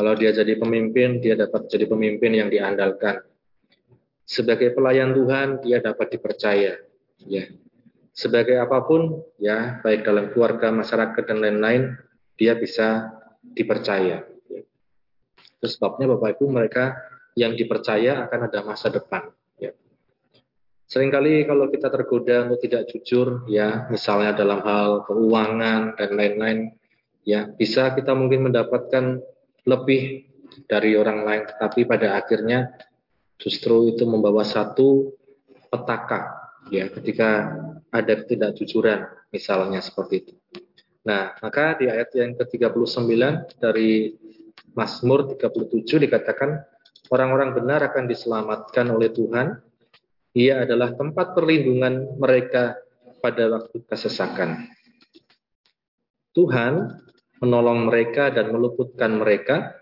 Kalau 0.00 0.16
dia 0.16 0.32
jadi 0.32 0.56
pemimpin, 0.56 1.20
dia 1.20 1.36
dapat 1.36 1.68
jadi 1.68 1.84
pemimpin 1.84 2.40
yang 2.40 2.48
diandalkan 2.48 3.20
sebagai 4.30 4.70
pelayan 4.70 5.10
Tuhan 5.10 5.58
dia 5.66 5.82
dapat 5.82 6.14
dipercaya. 6.14 6.78
Ya. 7.26 7.44
Sebagai 8.14 8.62
apa 8.62 8.86
pun 8.86 9.26
ya 9.42 9.82
baik 9.82 10.06
dalam 10.06 10.30
keluarga 10.30 10.70
masyarakat 10.70 11.22
dan 11.26 11.42
lain-lain 11.42 11.98
dia 12.38 12.54
bisa 12.54 13.10
dipercaya. 13.42 14.22
Ya. 14.46 14.62
Terus 15.58 15.74
sebabnya 15.74 16.14
Bapak 16.14 16.38
Ibu 16.38 16.46
mereka 16.46 16.94
yang 17.34 17.58
dipercaya 17.58 18.30
akan 18.30 18.40
ada 18.46 18.62
masa 18.62 18.86
depan. 18.86 19.34
Ya. 19.58 19.74
Seringkali 20.86 21.50
kalau 21.50 21.66
kita 21.66 21.90
tergoda 21.90 22.46
untuk 22.46 22.62
tidak 22.62 22.86
jujur 22.86 23.50
ya 23.50 23.90
misalnya 23.90 24.38
dalam 24.38 24.62
hal 24.62 25.10
keuangan 25.10 25.98
dan 25.98 26.10
lain-lain 26.14 26.58
ya 27.26 27.50
bisa 27.50 27.98
kita 27.98 28.14
mungkin 28.14 28.46
mendapatkan 28.46 29.18
lebih 29.66 30.30
dari 30.70 30.94
orang 30.94 31.26
lain. 31.26 31.42
Tetapi 31.50 31.80
pada 31.82 32.14
akhirnya 32.14 32.70
justru 33.40 33.88
itu 33.88 34.04
membawa 34.04 34.44
satu 34.44 35.16
petaka 35.72 36.52
ya 36.68 36.92
ketika 36.92 37.56
ada 37.90 38.12
ketidakjujuran 38.20 39.08
misalnya 39.32 39.80
seperti 39.80 40.14
itu. 40.22 40.34
Nah, 41.00 41.32
maka 41.40 41.80
di 41.80 41.88
ayat 41.88 42.12
yang 42.12 42.36
ke-39 42.36 43.16
dari 43.56 44.12
Mazmur 44.76 45.32
37 45.32 46.06
dikatakan 46.06 46.60
orang-orang 47.08 47.56
benar 47.56 47.80
akan 47.88 48.04
diselamatkan 48.06 48.86
oleh 48.92 49.08
Tuhan. 49.10 49.58
Ia 50.36 50.62
adalah 50.62 50.94
tempat 50.94 51.34
perlindungan 51.34 52.20
mereka 52.20 52.78
pada 53.18 53.50
waktu 53.50 53.82
kesesakan. 53.82 54.70
Tuhan 56.30 57.02
menolong 57.42 57.90
mereka 57.90 58.30
dan 58.30 58.54
meluputkan 58.54 59.18
mereka. 59.18 59.74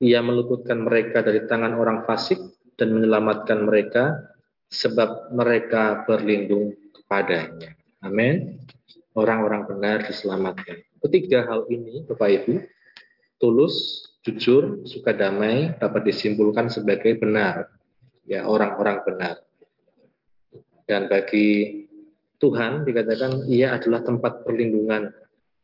Ia 0.00 0.24
meluputkan 0.24 0.80
mereka 0.80 1.20
dari 1.20 1.44
tangan 1.44 1.76
orang 1.76 2.08
fasik 2.08 2.40
dan 2.76 2.92
menyelamatkan 2.92 3.64
mereka 3.64 4.36
sebab 4.68 5.32
mereka 5.32 6.04
berlindung 6.04 6.76
kepadanya. 6.92 7.72
Amin. 8.04 8.60
Orang-orang 9.16 9.64
benar 9.64 10.04
diselamatkan. 10.04 10.84
Ketiga 11.00 11.48
hal 11.48 11.64
ini, 11.72 12.04
Bapak 12.04 12.44
Ibu, 12.44 12.60
tulus, 13.40 14.04
jujur, 14.20 14.84
suka 14.84 15.16
damai 15.16 15.72
dapat 15.80 16.04
disimpulkan 16.04 16.68
sebagai 16.68 17.16
benar. 17.16 17.72
Ya, 18.28 18.44
orang-orang 18.44 19.00
benar. 19.06 19.36
Dan 20.84 21.08
bagi 21.08 21.82
Tuhan 22.36 22.84
dikatakan 22.84 23.48
ia 23.48 23.72
adalah 23.72 24.04
tempat 24.04 24.44
perlindungan 24.44 25.08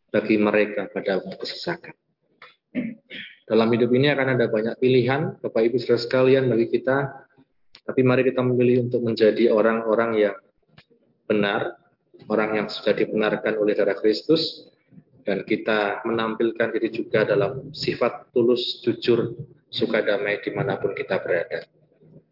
bagi 0.09 0.41
mereka 0.41 0.89
pada 0.89 1.21
kesesakan. 1.21 1.93
Dalam 3.53 3.69
hidup 3.69 3.93
ini 3.93 4.09
akan 4.09 4.41
ada 4.41 4.49
banyak 4.49 4.81
pilihan, 4.81 5.37
Bapak 5.45 5.61
Ibu 5.61 5.77
saudara 5.77 6.01
sekalian 6.01 6.49
bagi 6.49 6.73
kita. 6.73 7.29
Tapi 7.85 8.01
mari 8.01 8.25
kita 8.25 8.41
memilih 8.41 8.89
untuk 8.89 9.05
menjadi 9.05 9.53
orang-orang 9.53 10.17
yang 10.17 10.37
benar, 11.29 11.77
orang 12.33 12.57
yang 12.57 12.67
sudah 12.73 12.97
dibenarkan 12.97 13.61
oleh 13.61 13.77
darah 13.77 13.93
Kristus, 13.93 14.73
dan 15.29 15.45
kita 15.45 16.01
menampilkan 16.09 16.73
diri 16.73 16.97
juga 16.97 17.29
dalam 17.29 17.69
sifat 17.77 18.33
tulus, 18.33 18.81
jujur, 18.89 19.37
suka 19.69 20.01
damai 20.01 20.41
di 20.41 20.49
mana 20.57 20.81
pun 20.81 20.97
kita 20.97 21.21
berada. 21.21 21.69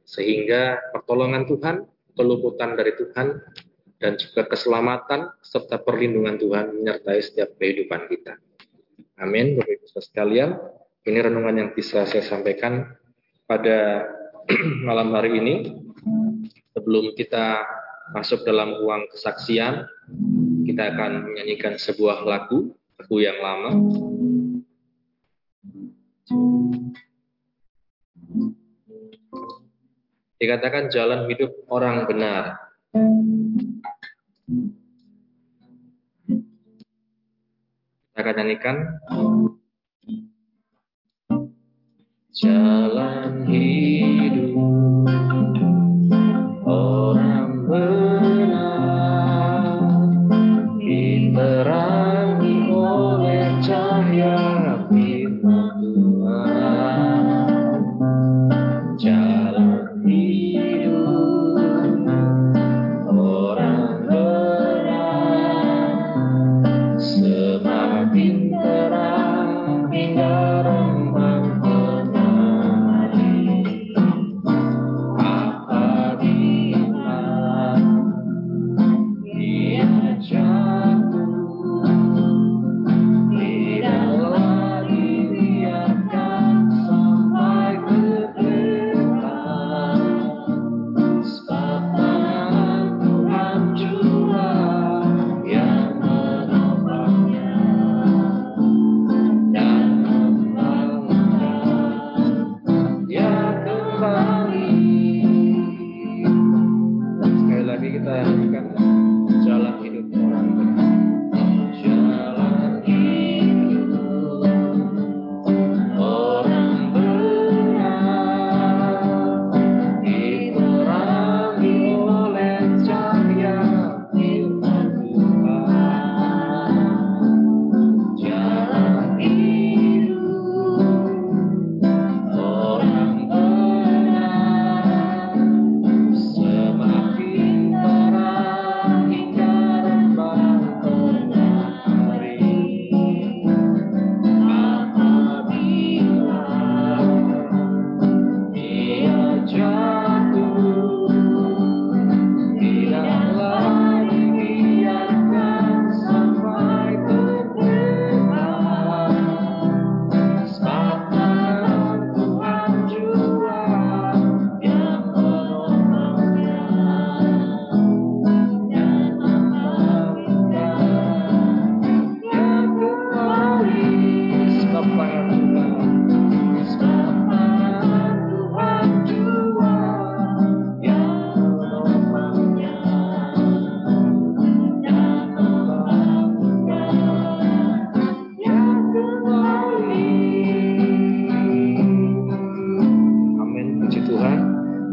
Sehingga 0.08 0.80
pertolongan 0.96 1.44
Tuhan, 1.44 1.84
keluputan 2.16 2.80
dari 2.80 2.96
Tuhan, 2.96 3.44
dan 4.00 4.16
juga 4.16 4.48
keselamatan 4.48 5.36
serta 5.44 5.84
perlindungan 5.84 6.40
Tuhan 6.40 6.80
menyertai 6.80 7.20
setiap 7.20 7.60
kehidupan 7.60 8.08
kita. 8.08 8.40
Amin, 9.20 9.60
Bapak 9.60 9.84
Ibu 9.84 10.00
sekalian. 10.00 10.79
Ini 11.00 11.16
renungan 11.16 11.56
yang 11.56 11.70
bisa 11.72 12.04
saya 12.04 12.20
sampaikan 12.20 12.84
pada 13.48 14.04
malam 14.88 15.16
hari 15.16 15.40
ini. 15.40 15.54
Sebelum 16.76 17.16
kita 17.16 17.64
masuk 18.12 18.44
dalam 18.44 18.76
ruang 18.76 19.08
kesaksian, 19.08 19.88
kita 20.68 20.92
akan 20.92 21.32
menyanyikan 21.32 21.80
sebuah 21.80 22.20
lagu, 22.28 22.76
lagu 23.00 23.16
yang 23.16 23.40
lama. 23.40 23.72
Dikatakan 30.36 30.92
jalan 30.92 31.24
hidup 31.32 31.64
orang 31.72 32.04
benar. 32.04 32.60
Kita 38.12 38.18
akan 38.20 38.34
nyanyikan 38.36 38.76
jalan 42.30 43.42
hidup. 43.50 44.54
Orang 46.62 47.66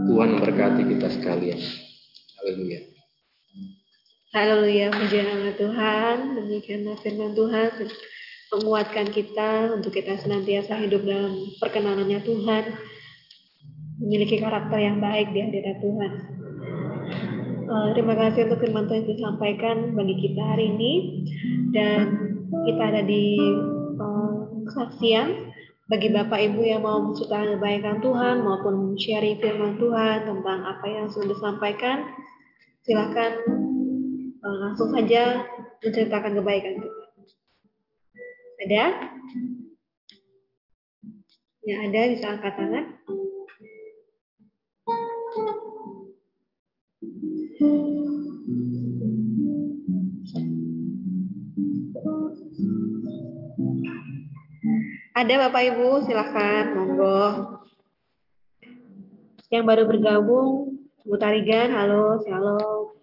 Tuhan 0.07 0.29
memberkati 0.39 0.81
kita 0.87 1.07
sekalian. 1.19 1.59
Haleluya. 2.39 2.79
Haleluya, 4.31 4.87
puji 4.95 5.17
nama 5.23 5.51
Tuhan. 5.55 6.17
Demikianlah 6.39 6.95
firman 7.03 7.35
Tuhan 7.35 7.71
menguatkan 8.47 9.07
kita 9.11 9.75
untuk 9.75 9.91
kita 9.91 10.15
senantiasa 10.15 10.79
hidup 10.79 11.03
dalam 11.03 11.51
perkenanannya 11.59 12.23
Tuhan. 12.23 12.63
Memiliki 13.97 14.39
karakter 14.39 14.79
yang 14.79 15.03
baik 15.03 15.33
di 15.35 15.39
hadirat 15.43 15.77
Tuhan. 15.83 16.11
Eh, 17.67 17.87
terima 17.99 18.15
kasih 18.15 18.47
untuk 18.47 18.63
firman 18.63 18.87
Tuhan 18.87 19.03
yang 19.03 19.11
disampaikan 19.11 19.91
bagi 19.91 20.15
kita 20.23 20.39
hari 20.39 20.71
ini. 20.71 20.93
Dan 21.75 22.03
kita 22.63 22.83
ada 22.95 23.01
di 23.03 23.35
uh, 23.99 24.63
bagi 25.87 26.11
Bapak 26.11 26.39
Ibu 26.51 26.61
yang 26.67 26.83
mau 26.83 26.99
menceritakan 26.99 27.55
kebaikan 27.57 27.97
Tuhan 28.03 28.43
maupun 28.43 28.99
sharing 28.99 29.39
firman 29.39 29.79
Tuhan 29.79 30.27
tentang 30.27 30.59
apa 30.67 30.83
yang 30.83 31.07
sudah 31.07 31.31
disampaikan, 31.31 32.11
silakan 32.83 33.31
uh, 34.43 34.57
langsung 34.67 34.91
saja 34.91 35.47
menceritakan 35.79 36.35
kebaikan 36.43 36.83
Tuhan. 36.83 37.05
Ada? 38.67 38.85
Ya 41.63 41.75
ada 41.87 42.01
bisa 42.11 42.25
angkat 42.35 42.53
tangan. 42.59 42.85
Ada 55.17 55.49
Bapak 55.49 55.65
Ibu, 55.73 56.05
silakan 56.05 56.77
monggo. 56.77 57.25
Yang 59.49 59.63
baru 59.65 59.83
bergabung, 59.89 60.77
Bu 61.01 61.17
Tarigan, 61.17 61.73
halo, 61.73 62.21
shalom. 62.21 62.93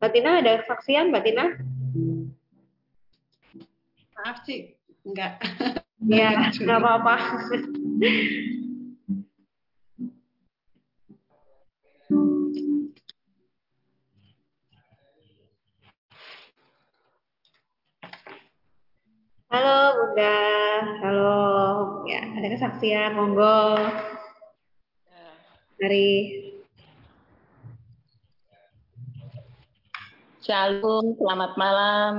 Mbak 0.00 0.08
Tina 0.16 0.40
ada 0.40 0.64
saksian 0.64 1.12
Mbak 1.12 1.22
Tina? 1.28 1.44
Maaf 4.16 4.40
sih, 4.48 4.72
enggak. 5.04 5.36
Ya, 6.00 6.48
enggak 6.48 6.80
apa-apa. 6.80 7.16
Halo 19.54 20.02
Bunda, 20.02 20.38
halo. 20.98 21.38
Ya, 22.10 22.26
ada 22.26 22.48
kesaksian, 22.58 23.14
monggo. 23.14 23.78
Dari 25.78 26.10
Shalom, 30.42 31.14
selamat 31.14 31.54
malam. 31.54 32.14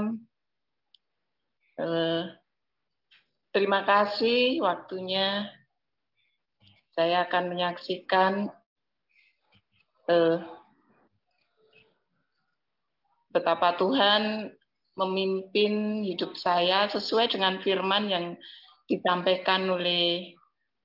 Eh, 1.75 2.23
terima 3.51 3.83
kasih 3.83 4.63
waktunya. 4.63 5.51
Saya 6.95 7.27
akan 7.27 7.51
menyaksikan 7.51 8.47
eh, 10.07 10.39
betapa 13.27 13.75
Tuhan 13.75 14.55
memimpin 14.95 16.03
hidup 16.07 16.39
saya 16.39 16.87
sesuai 16.87 17.35
dengan 17.35 17.59
firman 17.59 18.07
yang 18.07 18.25
disampaikan 18.87 19.67
oleh 19.67 20.31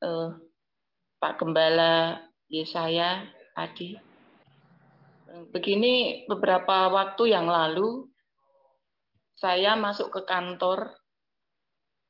eh, 0.03 0.29
Pak 1.21 1.35
Gembala 1.39 2.19
Yesaya 2.51 3.23
tadi. 3.55 3.95
Begini, 5.55 6.27
beberapa 6.27 6.91
waktu 6.91 7.31
yang 7.31 7.47
lalu, 7.47 8.11
saya 9.39 9.79
masuk 9.79 10.11
ke 10.11 10.21
kantor, 10.27 10.91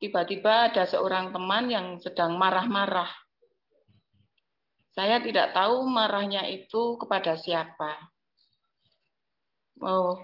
tiba-tiba 0.00 0.72
ada 0.72 0.88
seorang 0.88 1.28
teman 1.28 1.68
yang 1.68 1.86
sedang 2.00 2.40
marah-marah. 2.40 3.12
Saya 4.96 5.20
tidak 5.20 5.52
tahu 5.52 5.84
marahnya 5.84 6.48
itu 6.48 6.96
kepada 6.96 7.36
siapa. 7.36 8.10
Oh, 9.84 10.16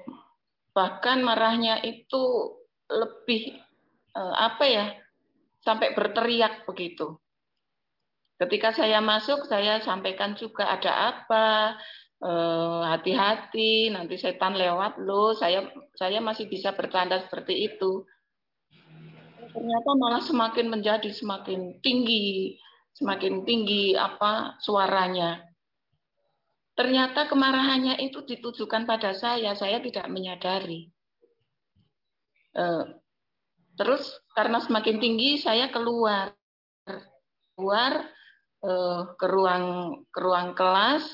bahkan 0.76 1.24
marahnya 1.24 1.80
itu 1.80 2.52
lebih 2.92 3.56
apa 4.16 4.64
ya, 4.68 4.92
sampai 5.64 5.96
berteriak 5.96 6.68
begitu. 6.68 7.16
Ketika 8.36 8.76
saya 8.76 9.00
masuk, 9.00 9.48
saya 9.48 9.80
sampaikan 9.80 10.36
juga 10.36 10.68
ada 10.68 11.16
apa, 11.16 11.80
hati-hati 12.92 13.88
nanti 13.88 14.20
setan 14.20 14.60
lewat. 14.60 15.00
Lo 15.00 15.32
saya 15.32 15.64
saya 15.96 16.20
masih 16.20 16.52
bisa 16.52 16.76
bercanda 16.76 17.24
seperti 17.24 17.72
itu. 17.72 18.04
Ternyata 19.56 19.90
malah 19.96 20.20
semakin 20.20 20.68
menjadi 20.68 21.08
semakin 21.08 21.80
tinggi 21.80 22.60
semakin 22.96 23.44
tinggi 23.44 23.92
apa 23.92 24.56
suaranya 24.60 25.40
ternyata 26.76 27.26
kemarahannya 27.26 27.98
itu 28.04 28.22
ditujukan 28.22 28.84
pada 28.84 29.16
saya 29.16 29.56
saya 29.56 29.80
tidak 29.80 30.06
menyadari 30.12 30.92
terus 33.76 34.04
karena 34.32 34.60
semakin 34.60 34.96
tinggi 35.00 35.40
saya 35.40 35.72
keluar 35.72 36.32
keluar 37.56 38.04
ke 39.16 39.26
ruang 39.28 39.64
ke 40.08 40.18
ruang 40.20 40.52
kelas 40.56 41.04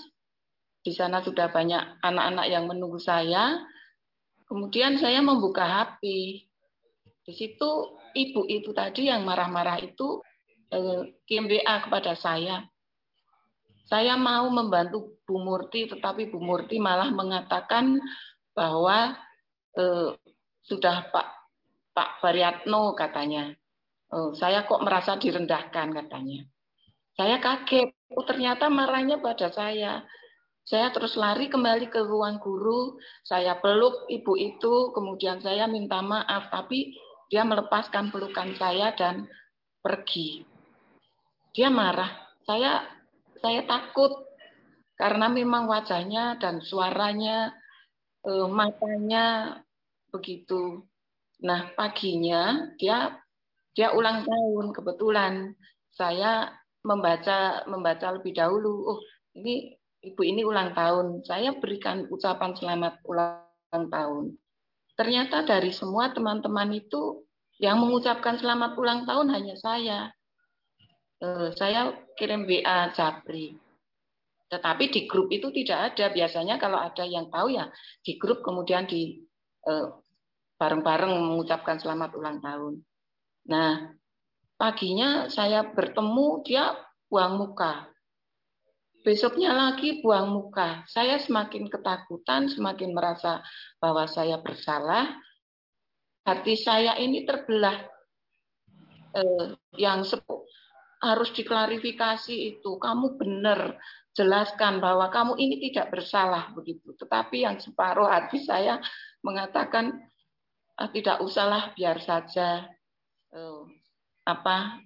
di 0.82 0.90
sana 0.90 1.22
sudah 1.22 1.46
banyak 1.54 2.02
anak-anak 2.02 2.46
yang 2.50 2.66
menunggu 2.66 2.98
saya. 2.98 3.62
Kemudian 4.50 4.98
saya 4.98 5.22
membuka 5.22 5.62
HP. 5.62 6.02
Di 7.22 7.32
situ 7.32 7.70
ibu 8.18 8.42
itu 8.50 8.74
tadi 8.74 9.06
yang 9.06 9.22
marah-marah 9.22 9.78
itu 9.78 10.18
kirim 11.30 11.46
WA 11.46 11.86
kepada 11.86 12.18
saya. 12.18 12.66
Saya 13.92 14.16
mau 14.16 14.48
membantu 14.48 15.20
Bu 15.28 15.36
Murti, 15.44 15.84
tetapi 15.84 16.32
Bu 16.32 16.40
Murti 16.40 16.80
malah 16.80 17.12
mengatakan 17.12 18.00
bahwa 18.56 19.12
eh, 19.76 20.16
sudah 20.64 21.12
Pak 21.12 21.28
Pak 21.92 22.24
Variatno 22.24 22.96
katanya. 22.96 23.52
Oh, 24.12 24.32
saya 24.32 24.64
kok 24.64 24.80
merasa 24.80 25.20
direndahkan 25.20 25.92
katanya. 25.92 26.40
Saya 27.16 27.36
kaget. 27.36 27.92
Oh, 28.16 28.24
ternyata 28.24 28.72
marahnya 28.72 29.20
pada 29.20 29.52
saya. 29.52 30.04
Saya 30.64 30.88
terus 30.92 31.16
lari 31.18 31.52
kembali 31.52 31.90
ke 31.90 32.00
ruang 32.06 32.38
guru, 32.38 32.96
saya 33.26 33.58
peluk 33.58 34.06
ibu 34.06 34.38
itu, 34.38 34.94
kemudian 34.94 35.42
saya 35.42 35.66
minta 35.66 35.98
maaf, 35.98 36.54
tapi 36.54 36.94
dia 37.26 37.42
melepaskan 37.42 38.14
pelukan 38.14 38.54
saya 38.54 38.94
dan 38.94 39.26
pergi. 39.82 40.46
Dia 41.50 41.66
marah. 41.66 42.30
Saya 42.46 43.01
saya 43.42 43.66
takut 43.66 44.22
karena 44.94 45.26
memang 45.26 45.66
wajahnya 45.66 46.38
dan 46.38 46.62
suaranya, 46.62 47.50
eh, 48.22 48.46
matanya 48.46 49.58
begitu. 50.14 50.86
Nah 51.42 51.74
paginya 51.74 52.70
dia 52.78 53.18
dia 53.74 53.90
ulang 53.90 54.22
tahun 54.22 54.70
kebetulan 54.70 55.58
saya 55.90 56.54
membaca 56.86 57.66
membaca 57.66 58.14
lebih 58.14 58.38
dahulu. 58.38 58.94
Oh 58.94 59.00
ini 59.34 59.74
ibu 60.06 60.22
ini 60.22 60.46
ulang 60.46 60.74
tahun, 60.74 61.26
saya 61.26 61.58
berikan 61.58 62.06
ucapan 62.10 62.54
selamat 62.54 63.02
ulang 63.06 63.86
tahun. 63.90 64.38
Ternyata 64.94 65.48
dari 65.48 65.72
semua 65.72 66.12
teman-teman 66.12 66.68
itu 66.74 67.26
yang 67.62 67.80
mengucapkan 67.80 68.36
selamat 68.38 68.76
ulang 68.76 69.02
tahun 69.08 69.30
hanya 69.34 69.56
saya. 69.56 70.00
Eh, 71.22 71.54
saya 71.54 71.94
kirim 72.18 72.42
WA 72.50 72.90
Japri. 72.90 73.54
Tetapi 74.50 74.84
di 74.90 75.06
grup 75.06 75.30
itu 75.30 75.54
tidak 75.54 75.94
ada. 75.94 76.10
Biasanya 76.10 76.58
kalau 76.58 76.82
ada 76.82 77.06
yang 77.06 77.30
tahu 77.30 77.54
ya 77.54 77.70
di 78.02 78.18
grup 78.18 78.42
kemudian 78.42 78.90
di 78.90 79.22
eh, 79.62 79.86
bareng-bareng 80.58 81.14
mengucapkan 81.14 81.78
selamat 81.78 82.10
ulang 82.18 82.42
tahun. 82.42 82.74
Nah, 83.46 83.94
paginya 84.58 85.30
saya 85.30 85.62
bertemu 85.62 86.42
dia 86.42 86.74
buang 87.06 87.38
muka. 87.38 87.86
Besoknya 89.06 89.54
lagi 89.54 90.02
buang 90.02 90.30
muka. 90.30 90.82
Saya 90.90 91.22
semakin 91.22 91.70
ketakutan, 91.70 92.50
semakin 92.50 92.90
merasa 92.94 93.42
bahwa 93.78 94.10
saya 94.10 94.42
bersalah. 94.42 95.06
Hati 96.22 96.54
saya 96.58 96.98
ini 96.98 97.22
terbelah. 97.22 97.78
Eh, 99.14 99.46
yang 99.78 100.02
sepuh 100.02 100.41
harus 101.02 101.34
diklarifikasi 101.34 102.32
itu. 102.56 102.78
Kamu 102.78 103.18
benar, 103.18 103.74
jelaskan 104.14 104.78
bahwa 104.78 105.10
kamu 105.10 105.34
ini 105.36 105.58
tidak 105.68 105.90
bersalah 105.90 106.54
begitu. 106.54 106.94
Tetapi 106.94 107.42
yang 107.42 107.58
separuh 107.58 108.06
hati 108.06 108.38
saya 108.46 108.78
mengatakan 109.26 109.98
ah, 110.78 110.88
tidak 110.94 111.18
usahlah, 111.20 111.74
biar 111.74 111.98
saja. 111.98 112.62
Eh, 113.34 113.62
apa 114.22 114.78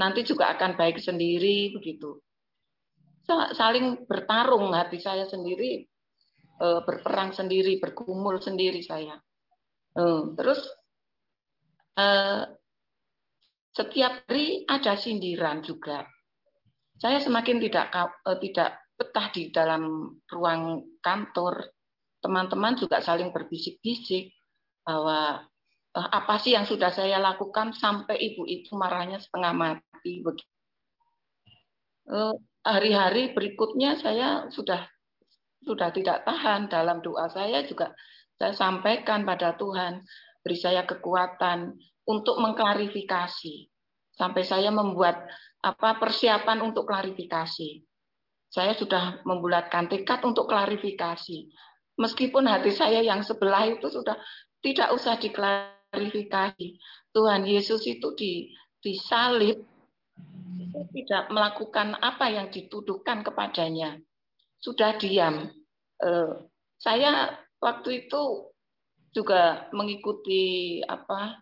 nanti 0.00 0.24
juga 0.24 0.48
akan 0.56 0.80
baik 0.80 0.96
sendiri 0.96 1.76
begitu. 1.76 2.16
Saling 3.28 4.06
bertarung 4.06 4.70
hati 4.70 5.02
saya 5.02 5.26
sendiri, 5.28 5.84
eh, 6.62 6.80
berperang 6.86 7.36
sendiri, 7.36 7.76
bergumul 7.76 8.40
sendiri 8.40 8.80
saya. 8.80 9.20
Eh, 9.98 10.22
terus 10.32 10.64
setiap 13.76 14.24
hari 14.24 14.64
ada 14.64 14.96
sindiran 14.96 15.60
juga. 15.60 16.08
Saya 16.96 17.20
semakin 17.20 17.60
tidak 17.60 17.92
tidak 18.40 18.80
betah 18.96 19.28
di 19.36 19.52
dalam 19.52 20.16
ruang 20.32 20.80
kantor. 21.04 21.60
Teman-teman 22.24 22.80
juga 22.80 23.04
saling 23.04 23.36
berbisik-bisik 23.36 24.32
bahwa 24.80 25.44
eh, 25.92 26.08
apa 26.08 26.40
sih 26.40 26.56
yang 26.56 26.64
sudah 26.64 26.88
saya 26.88 27.20
lakukan 27.20 27.76
sampai 27.76 28.16
ibu 28.32 28.48
itu 28.48 28.72
marahnya 28.72 29.20
setengah 29.20 29.52
mati. 29.52 30.24
Eh, 30.24 32.34
hari-hari 32.64 33.36
berikutnya 33.36 34.00
saya 34.00 34.48
sudah 34.48 34.88
sudah 35.66 35.90
tidak 35.92 36.24
tahan 36.24 36.72
dalam 36.72 37.02
doa 37.02 37.26
saya 37.28 37.66
juga 37.66 37.90
saya 38.38 38.54
sampaikan 38.54 39.26
pada 39.26 39.58
Tuhan 39.58 39.98
beri 40.46 40.54
saya 40.54 40.86
kekuatan 40.86 41.74
untuk 42.06 42.38
mengklarifikasi 42.38 43.68
sampai 44.16 44.42
saya 44.46 44.72
membuat 44.72 45.26
apa 45.60 45.98
persiapan 46.00 46.62
untuk 46.62 46.86
klarifikasi. 46.88 47.82
Saya 48.46 48.72
sudah 48.78 49.20
membulatkan 49.26 49.90
tekad 49.90 50.22
untuk 50.22 50.48
klarifikasi. 50.48 51.50
Meskipun 51.98 52.46
hati 52.46 52.70
saya 52.72 53.02
yang 53.02 53.20
sebelah 53.26 53.66
itu 53.68 53.90
sudah 53.90 54.16
tidak 54.62 54.94
usah 54.94 55.18
diklarifikasi. 55.18 56.78
Tuhan 57.10 57.42
Yesus 57.44 57.82
itu 57.84 58.14
di, 58.14 58.54
disalib, 58.80 59.60
tidak 60.94 61.28
melakukan 61.28 61.98
apa 61.98 62.30
yang 62.30 62.48
dituduhkan 62.48 63.26
kepadanya. 63.26 63.98
Sudah 64.62 64.96
diam. 64.96 65.50
Eh, 66.00 66.32
saya 66.78 67.34
waktu 67.58 68.06
itu 68.06 68.52
juga 69.16 69.68
mengikuti 69.72 70.78
apa 70.84 71.40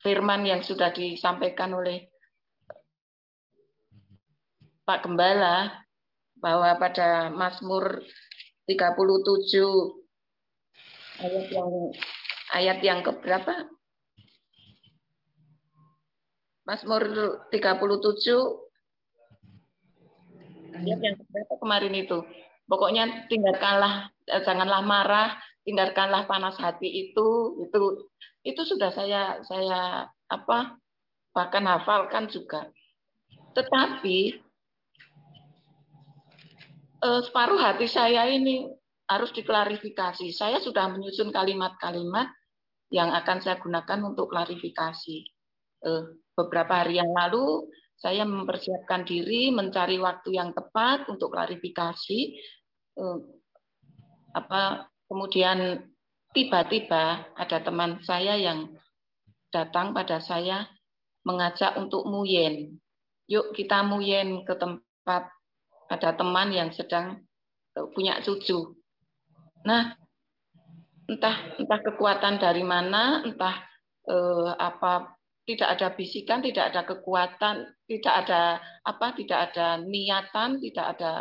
firman 0.00 0.48
yang 0.48 0.64
sudah 0.64 0.92
disampaikan 0.92 1.76
oleh 1.76 2.08
Pak 4.88 5.06
Gembala 5.06 5.86
bahwa 6.40 6.72
pada 6.80 7.28
Mazmur 7.30 8.00
37 8.64 8.80
ayat 11.20 11.46
yang 11.52 11.70
ayat 12.50 12.78
yang 12.80 13.00
keberapa? 13.04 13.68
Mazmur 16.64 17.02
37 17.52 17.60
ayat 20.80 21.00
yang 21.02 21.16
keberapa 21.20 21.54
kemarin 21.60 21.94
itu? 21.94 22.24
Pokoknya 22.70 23.26
tinggalkanlah 23.28 24.08
eh, 24.30 24.42
janganlah 24.46 24.80
marah, 24.80 25.34
tinggalkanlah 25.70 26.26
panas 26.26 26.58
hati 26.58 26.90
itu, 26.90 27.28
itu 27.62 28.10
itu 28.42 28.62
sudah 28.66 28.90
saya 28.90 29.38
saya 29.46 30.10
apa 30.26 30.74
bahkan 31.30 31.62
hafalkan 31.70 32.26
juga. 32.26 32.66
Tetapi 33.54 34.18
eh, 37.06 37.20
separuh 37.22 37.62
hati 37.62 37.86
saya 37.86 38.26
ini 38.26 38.66
harus 39.06 39.30
diklarifikasi. 39.30 40.30
Saya 40.34 40.58
sudah 40.58 40.90
menyusun 40.90 41.30
kalimat-kalimat 41.30 42.30
yang 42.90 43.14
akan 43.14 43.38
saya 43.38 43.62
gunakan 43.62 43.98
untuk 44.02 44.30
klarifikasi. 44.30 45.18
Eh, 45.86 46.02
beberapa 46.34 46.82
hari 46.82 46.98
yang 46.98 47.14
lalu 47.14 47.70
saya 48.00 48.24
mempersiapkan 48.24 49.04
diri 49.04 49.52
mencari 49.54 50.00
waktu 50.02 50.34
yang 50.34 50.50
tepat 50.50 51.06
untuk 51.06 51.30
klarifikasi. 51.30 52.20
Eh, 52.98 53.18
apa 54.30 54.89
kemudian 55.10 55.82
tiba-tiba 56.30 57.26
ada 57.34 57.58
teman 57.58 57.98
saya 58.06 58.38
yang 58.38 58.70
datang 59.50 59.90
pada 59.90 60.22
saya 60.22 60.70
mengajak 61.26 61.74
untuk 61.74 62.06
muyen. 62.06 62.78
Yuk 63.26 63.50
kita 63.52 63.82
muyen 63.82 64.46
ke 64.46 64.54
tempat 64.54 65.26
ada 65.90 66.10
teman 66.14 66.54
yang 66.54 66.70
sedang 66.70 67.26
punya 67.74 68.22
cucu. 68.22 68.78
Nah, 69.66 69.98
entah 71.10 71.36
entah 71.58 71.80
kekuatan 71.82 72.38
dari 72.38 72.62
mana, 72.62 73.26
entah 73.26 73.66
eh, 74.06 74.50
apa 74.54 75.18
tidak 75.44 75.68
ada 75.74 75.88
bisikan, 75.98 76.38
tidak 76.38 76.70
ada 76.70 76.86
kekuatan, 76.86 77.66
tidak 77.90 78.14
ada 78.26 78.62
apa, 78.86 79.06
tidak 79.18 79.50
ada 79.50 79.82
niatan, 79.82 80.62
tidak 80.62 80.86
ada 80.94 81.12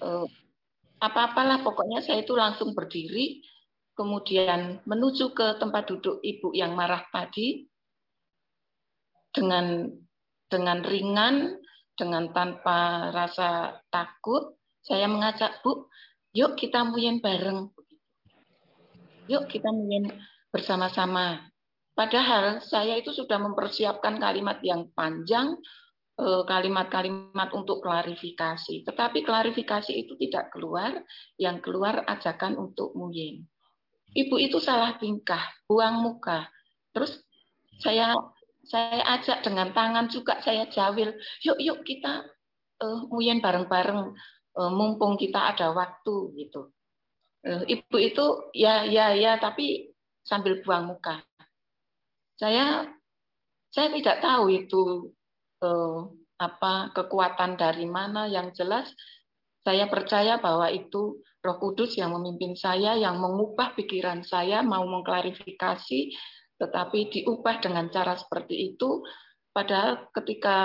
eh, 0.00 0.26
apa-apalah 1.02 1.60
pokoknya 1.60 2.00
saya 2.00 2.24
itu 2.24 2.32
langsung 2.32 2.72
berdiri 2.72 3.44
kemudian 3.96 4.80
menuju 4.84 5.32
ke 5.32 5.56
tempat 5.60 5.88
duduk 5.88 6.20
ibu 6.20 6.52
yang 6.52 6.76
marah 6.76 7.04
tadi 7.12 7.64
dengan 9.32 9.88
dengan 10.48 10.80
ringan 10.80 11.60
dengan 11.96 12.32
tanpa 12.32 13.08
rasa 13.12 13.80
takut 13.88 14.56
saya 14.84 15.08
mengajak 15.08 15.60
Bu 15.64 15.88
Yuk 16.36 16.52
kita 16.60 16.84
muyen 16.84 17.16
bareng. 17.24 17.72
Yuk 19.24 19.48
kita 19.48 19.72
muyen 19.72 20.12
bersama-sama. 20.52 21.48
Padahal 21.96 22.60
saya 22.60 23.00
itu 23.00 23.08
sudah 23.08 23.40
mempersiapkan 23.40 24.20
kalimat 24.20 24.60
yang 24.60 24.92
panjang, 24.92 25.56
kalimat-kalimat 26.18 27.52
untuk 27.52 27.84
klarifikasi. 27.84 28.88
Tetapi 28.88 29.20
klarifikasi 29.20 29.92
itu 29.92 30.16
tidak 30.16 30.48
keluar, 30.50 30.96
yang 31.36 31.60
keluar 31.60 32.08
ajakan 32.08 32.56
untuk 32.56 32.96
muyen. 32.96 33.44
Ibu 34.16 34.40
itu 34.40 34.56
salah 34.56 34.96
tingkah, 34.96 35.44
buang 35.68 36.00
muka. 36.00 36.48
Terus 36.96 37.20
saya 37.84 38.16
saya 38.64 39.04
ajak 39.20 39.44
dengan 39.44 39.76
tangan 39.76 40.08
juga 40.08 40.40
saya 40.40 40.64
jawil, 40.72 41.12
yuk 41.44 41.58
yuk 41.60 41.78
kita 41.84 42.24
uh, 42.80 43.00
muyen 43.12 43.38
bareng-bareng 43.44 44.16
Eh, 44.56 44.72
mumpung 44.72 45.20
kita 45.20 45.52
ada 45.52 45.68
waktu 45.76 46.32
gitu. 46.40 46.72
Eh, 47.44 47.76
ibu 47.76 47.96
itu 48.00 48.24
ya 48.56 48.88
ya 48.88 49.12
ya 49.12 49.36
tapi 49.36 49.92
sambil 50.24 50.64
buang 50.64 50.88
muka. 50.88 51.20
Saya 52.40 52.88
saya 53.68 53.92
tidak 53.92 54.24
tahu 54.24 54.48
itu 54.48 55.12
eh, 55.62 56.00
apa 56.36 56.92
kekuatan 56.92 57.56
dari 57.56 57.88
mana 57.88 58.28
yang 58.28 58.52
jelas 58.52 58.92
saya 59.66 59.90
percaya 59.90 60.38
bahwa 60.38 60.70
itu 60.70 61.18
Roh 61.42 61.58
Kudus 61.58 61.98
yang 61.98 62.14
memimpin 62.14 62.54
saya, 62.54 62.94
yang 62.94 63.18
mengubah 63.18 63.74
pikiran 63.74 64.22
saya, 64.22 64.62
mau 64.62 64.86
mengklarifikasi, 64.86 66.14
tetapi 66.54 67.10
diubah 67.10 67.58
dengan 67.58 67.90
cara 67.90 68.14
seperti 68.14 68.74
itu. 68.74 69.02
Padahal 69.50 70.06
ketika 70.14 70.58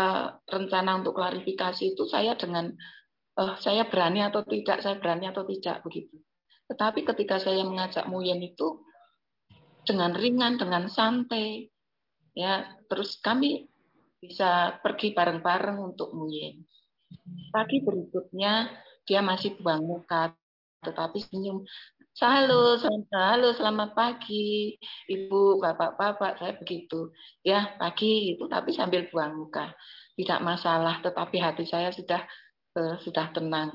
rencana 0.45 1.01
untuk 1.01 1.17
klarifikasi 1.17 1.97
itu 1.97 2.05
saya 2.05 2.37
dengan 2.37 2.69
oh, 3.41 3.57
saya 3.57 3.89
berani 3.89 4.21
atau 4.21 4.45
tidak, 4.45 4.85
saya 4.85 5.01
berani 5.01 5.33
atau 5.33 5.49
tidak 5.49 5.81
begitu. 5.81 6.21
Tetapi 6.69 7.01
ketika 7.01 7.41
saya 7.41 7.65
mengajak 7.65 8.05
Muyen 8.05 8.37
itu 8.37 8.85
dengan 9.81 10.13
ringan, 10.13 10.61
dengan 10.61 10.85
santai, 10.85 11.73
ya 12.37 12.69
terus 12.85 13.17
kami 13.17 13.70
bisa 14.21 14.77
pergi 14.85 15.17
bareng-bareng 15.17 15.81
untuk 15.81 16.13
Muyen. 16.13 16.61
Pagi 17.49 17.81
berikutnya 17.81 18.69
dia 19.03 19.19
masih 19.25 19.57
buang 19.57 19.81
muka, 19.81 20.37
tetapi 20.85 21.17
senyum. 21.25 21.65
Halo, 22.21 22.77
halo, 23.17 23.49
selamat 23.57 23.97
pagi, 23.97 24.77
ibu, 25.09 25.57
bapak-bapak, 25.57 26.37
saya 26.37 26.53
begitu. 26.53 27.09
Ya, 27.41 27.73
pagi 27.81 28.37
itu, 28.37 28.45
tapi 28.45 28.77
sambil 28.77 29.09
buang 29.09 29.41
muka. 29.41 29.73
Tidak 30.13 30.39
masalah, 30.45 31.01
tetapi 31.01 31.41
hati 31.41 31.65
saya 31.65 31.89
sudah 31.89 32.21
uh, 32.77 32.95
sudah 33.01 33.33
tenang. 33.33 33.73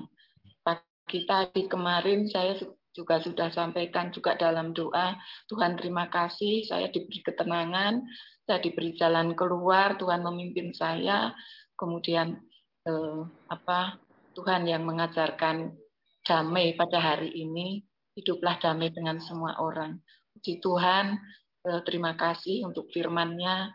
Pagi 0.63 1.27
tadi 1.27 1.67
kemarin 1.67 2.31
saya 2.31 2.55
juga 2.95 3.19
sudah 3.19 3.51
sampaikan 3.51 4.15
juga 4.15 4.39
dalam 4.39 4.73
doa, 4.73 5.19
Tuhan 5.51 5.77
terima 5.77 6.09
kasih, 6.09 6.65
saya 6.65 6.89
diberi 6.89 7.21
ketenangan, 7.21 8.01
saya 8.47 8.63
diberi 8.63 8.95
jalan 8.95 9.35
keluar, 9.35 9.99
Tuhan 9.99 10.23
memimpin 10.23 10.71
saya, 10.71 11.35
kemudian 11.75 12.39
eh, 12.87 13.21
apa 13.51 13.99
Tuhan 14.39 14.71
yang 14.71 14.87
mengajarkan 14.87 15.75
damai 16.23 16.79
pada 16.79 17.03
hari 17.03 17.35
ini, 17.35 17.83
hiduplah 18.15 18.63
damai 18.63 18.95
dengan 18.95 19.19
semua 19.19 19.59
orang. 19.59 19.99
Puji 20.31 20.63
Tuhan, 20.63 21.19
eh, 21.67 21.83
terima 21.83 22.15
kasih 22.15 22.63
untuk 22.71 22.87
firman-Nya, 22.95 23.75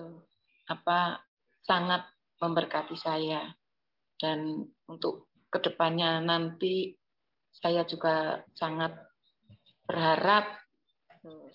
eh, 0.00 0.16
apa 0.72 1.20
sangat 1.60 2.08
memberkati 2.40 2.96
saya. 2.96 3.52
Dan 4.16 4.64
untuk 4.88 5.28
ke 5.52 5.60
depannya 5.60 6.24
nanti 6.24 6.96
saya 7.52 7.84
juga 7.84 8.40
sangat 8.56 8.96
berharap 9.84 10.56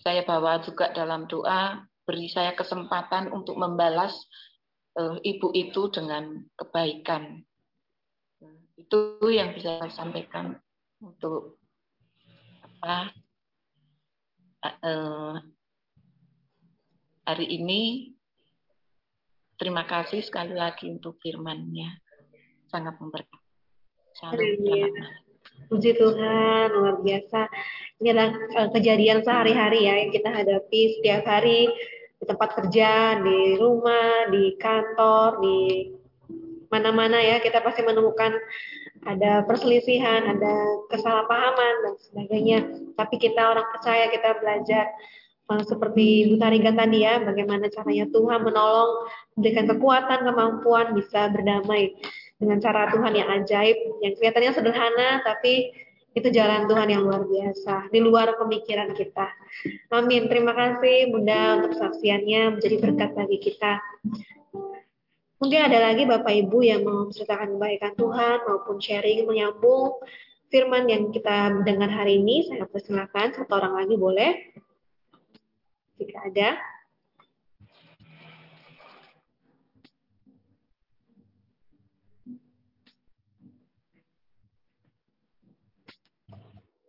saya 0.02 0.22
bawa 0.26 0.62
juga 0.62 0.94
dalam 0.94 1.26
doa 1.26 1.91
beri 2.06 2.28
saya 2.28 2.54
kesempatan 2.58 3.30
untuk 3.32 3.58
membalas 3.58 4.14
uh, 4.98 5.18
ibu 5.22 5.54
itu 5.54 5.88
dengan 5.94 6.44
kebaikan. 6.58 7.44
Itu 8.76 9.22
yang 9.30 9.54
bisa 9.54 9.78
saya 9.78 9.94
sampaikan 9.94 10.58
untuk 11.00 11.62
apa 12.82 13.14
uh, 14.82 15.38
hari 17.26 17.46
ini. 17.62 18.14
Terima 19.62 19.86
kasih 19.86 20.26
sekali 20.26 20.58
lagi 20.58 20.90
untuk 20.90 21.22
firman-Nya. 21.22 21.94
Sangat 22.66 22.98
memberkati. 22.98 23.38
Puji 25.70 25.92
Tuhan, 25.98 26.74
luar 26.74 27.02
biasa. 27.04 27.50
Ini 28.02 28.08
adalah 28.16 28.32
eh, 28.34 28.70
kejadian 28.74 29.22
sehari-hari 29.22 29.86
ya 29.86 29.94
yang 30.02 30.12
kita 30.14 30.30
hadapi 30.34 30.82
setiap 30.98 31.28
hari 31.28 31.70
di 32.22 32.26
tempat 32.26 32.50
kerja, 32.54 33.22
di 33.22 33.58
rumah, 33.58 34.30
di 34.30 34.58
kantor, 34.62 35.42
di 35.42 35.58
mana-mana 36.72 37.20
ya 37.20 37.44
kita 37.44 37.60
pasti 37.60 37.84
menemukan 37.84 38.32
ada 39.04 39.42
perselisihan, 39.44 40.24
ada 40.30 40.56
kesalahpahaman 40.94 41.74
dan 41.84 41.94
sebagainya. 42.00 42.60
Tapi 42.96 43.16
kita 43.18 43.42
orang 43.52 43.68
percaya 43.74 44.08
kita 44.14 44.38
belajar 44.40 44.86
uh, 45.50 45.64
seperti 45.66 46.32
Bu 46.32 46.36
Tariga 46.38 46.72
tadi 46.72 47.04
ya, 47.04 47.20
bagaimana 47.20 47.68
caranya 47.68 48.06
Tuhan 48.14 48.40
menolong, 48.46 48.92
memberikan 49.36 49.66
kekuatan, 49.68 50.20
kemampuan 50.22 50.88
bisa 50.94 51.28
berdamai 51.34 51.98
dengan 52.42 52.58
cara 52.58 52.90
Tuhan 52.90 53.14
yang 53.14 53.30
ajaib, 53.30 53.78
yang 54.02 54.18
kelihatannya 54.18 54.52
sederhana 54.58 55.22
tapi 55.22 55.70
itu 56.12 56.28
jalan 56.28 56.68
Tuhan 56.68 56.92
yang 56.92 57.08
luar 57.08 57.24
biasa, 57.24 57.88
di 57.88 58.04
luar 58.04 58.36
pemikiran 58.36 58.92
kita. 58.92 59.32
Amin. 59.96 60.28
Terima 60.28 60.52
kasih 60.52 61.08
Bunda 61.08 61.62
untuk 61.62 61.78
saksiannya 61.80 62.60
menjadi 62.60 62.76
berkat 62.84 63.16
bagi 63.16 63.38
kita. 63.40 63.80
Mungkin 65.42 65.58
ada 65.58 65.90
lagi 65.90 66.04
Bapak 66.06 66.34
Ibu 66.36 66.60
yang 66.62 66.84
mau 66.84 67.08
menceritakan 67.08 67.58
kebaikan 67.58 67.94
Tuhan 67.98 68.38
maupun 68.46 68.78
sharing 68.78 69.26
menyambung 69.26 70.04
firman 70.52 70.86
yang 70.86 71.10
kita 71.10 71.64
dengar 71.64 71.90
hari 71.90 72.20
ini. 72.20 72.46
Saya 72.46 72.68
persilakan 72.68 73.34
satu 73.34 73.50
orang 73.56 73.74
lagi 73.80 73.96
boleh. 73.96 74.32
Jika 75.98 76.28
ada. 76.28 76.60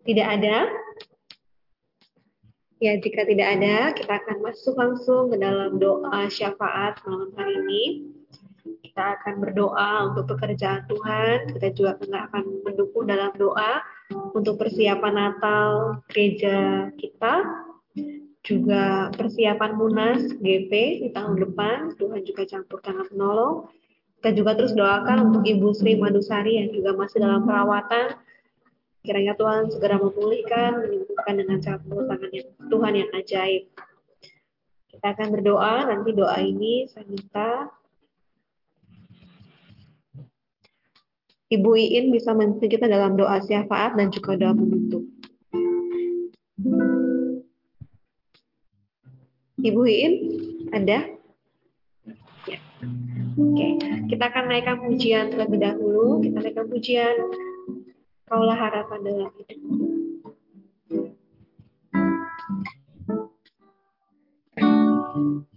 Tidak 0.02 0.26
ada? 0.26 0.66
Ya, 2.82 2.98
jika 2.98 3.22
tidak 3.22 3.48
ada, 3.54 3.94
kita 3.94 4.18
akan 4.18 4.42
masuk 4.42 4.74
langsung 4.74 5.30
ke 5.30 5.38
dalam 5.38 5.78
doa 5.78 6.26
syafaat 6.26 6.98
malam 7.06 7.30
hari 7.38 7.54
ini. 7.62 7.84
Kita 8.82 9.22
akan 9.22 9.38
berdoa 9.38 10.10
untuk 10.10 10.34
pekerjaan 10.34 10.90
Tuhan. 10.90 11.54
Kita 11.54 11.70
juga 11.78 12.02
akan 12.02 12.66
mendukung 12.66 13.06
dalam 13.06 13.30
doa 13.38 13.78
untuk 14.34 14.58
persiapan 14.58 15.14
Natal 15.14 16.02
gereja 16.10 16.90
kita. 16.98 17.46
Juga 18.42 19.14
persiapan 19.14 19.78
Munas 19.78 20.34
GP 20.42 21.06
di 21.06 21.08
tahun 21.14 21.38
depan. 21.38 21.94
Tuhan 21.94 22.26
juga 22.26 22.42
campur 22.50 22.82
tangan 22.82 23.06
penolong. 23.06 23.70
Kita 24.18 24.34
juga 24.34 24.58
terus 24.58 24.74
doakan 24.74 25.30
untuk 25.30 25.46
Ibu 25.46 25.70
Sri 25.78 25.94
Madusari 25.94 26.58
yang 26.58 26.74
juga 26.74 26.98
masih 26.98 27.22
dalam 27.22 27.46
perawatan 27.46 28.18
Kiranya 29.02 29.34
Tuhan 29.34 29.66
segera 29.66 29.98
memulihkan, 29.98 30.78
menyembuhkan 30.78 31.34
dengan 31.34 31.58
campur 31.58 32.06
tangan 32.06 32.30
yang 32.30 32.48
Tuhan 32.70 32.92
yang 32.94 33.10
ajaib. 33.10 33.62
Kita 34.94 35.06
akan 35.18 35.28
berdoa, 35.34 35.90
nanti 35.90 36.14
doa 36.14 36.38
ini 36.38 36.86
saya 36.86 37.02
minta 37.10 37.66
Ibu 41.52 41.70
Iin 41.76 42.14
bisa 42.14 42.32
memimpin 42.32 42.70
kita 42.70 42.88
dalam 42.88 43.18
doa 43.18 43.42
syafaat 43.42 43.98
dan 43.98 44.08
juga 44.08 44.38
doa 44.38 44.54
penutup. 44.56 45.04
Ibu 49.60 49.82
Iin, 49.84 50.14
ada? 50.72 51.10
Ya. 52.48 52.58
Oke, 53.36 53.68
kita 54.08 54.24
akan 54.30 54.48
naikkan 54.48 54.80
pujian 54.80 55.28
terlebih 55.34 55.60
dahulu. 55.60 56.24
Kita 56.24 56.38
naikkan 56.40 56.66
pujian 56.72 57.14
Kaulah 58.32 58.56
harapan 58.56 59.00
dalam 59.04 59.28
hidup. 59.36 59.60
Thank 64.56 65.16
you. 65.48 65.51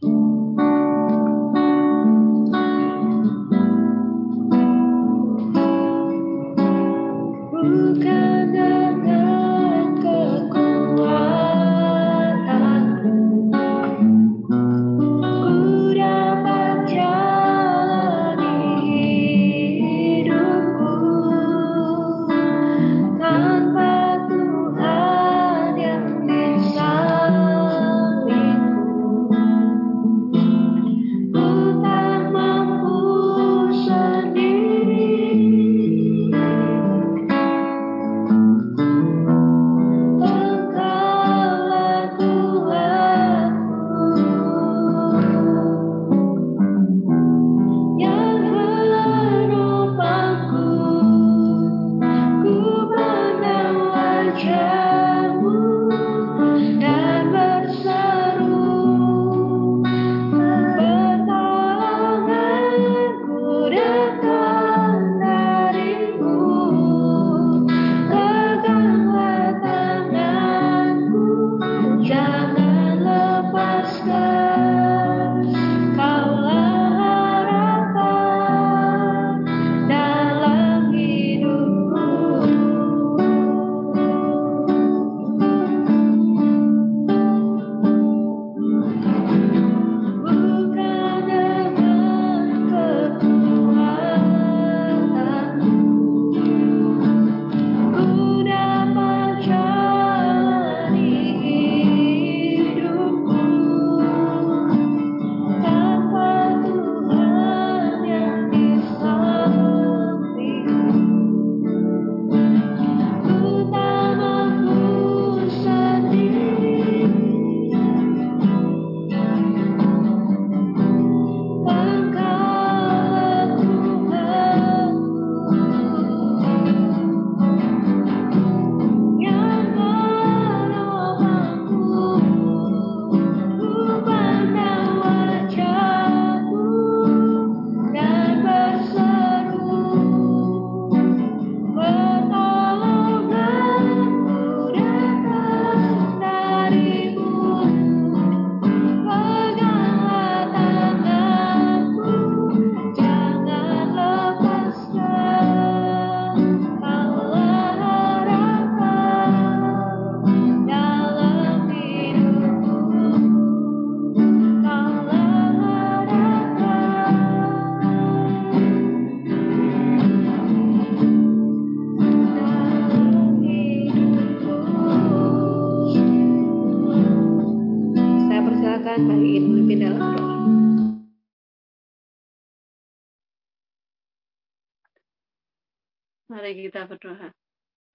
Mari 186.46 186.70
kita 186.70 186.86
berdoa. 186.86 187.34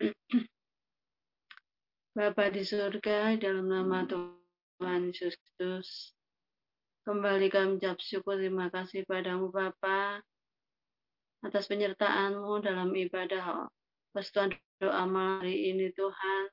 Bapa 2.18 2.50
di 2.50 2.66
surga, 2.66 3.38
dalam 3.38 3.70
nama 3.70 4.02
Tuhan 4.02 5.14
Yesus 5.14 5.38
Kristus, 5.38 6.18
kembali 7.06 7.46
kami 7.46 7.78
ucap 7.78 8.02
syukur 8.02 8.42
terima 8.42 8.66
kasih 8.66 9.06
padamu 9.06 9.54
Bapa 9.54 10.18
atas 11.46 11.70
penyertaanmu 11.70 12.58
dalam 12.66 12.90
ibadah 12.90 13.70
persetujuan 14.10 14.58
doa 14.82 15.06
malam 15.06 15.46
hari 15.46 15.70
ini 15.70 15.94
Tuhan. 15.94 16.50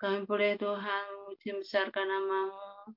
Kami 0.00 0.24
boleh 0.24 0.56
Tuhan 0.56 1.02
memuji 1.20 1.52
besarkan 1.52 2.08
namamu. 2.08 2.96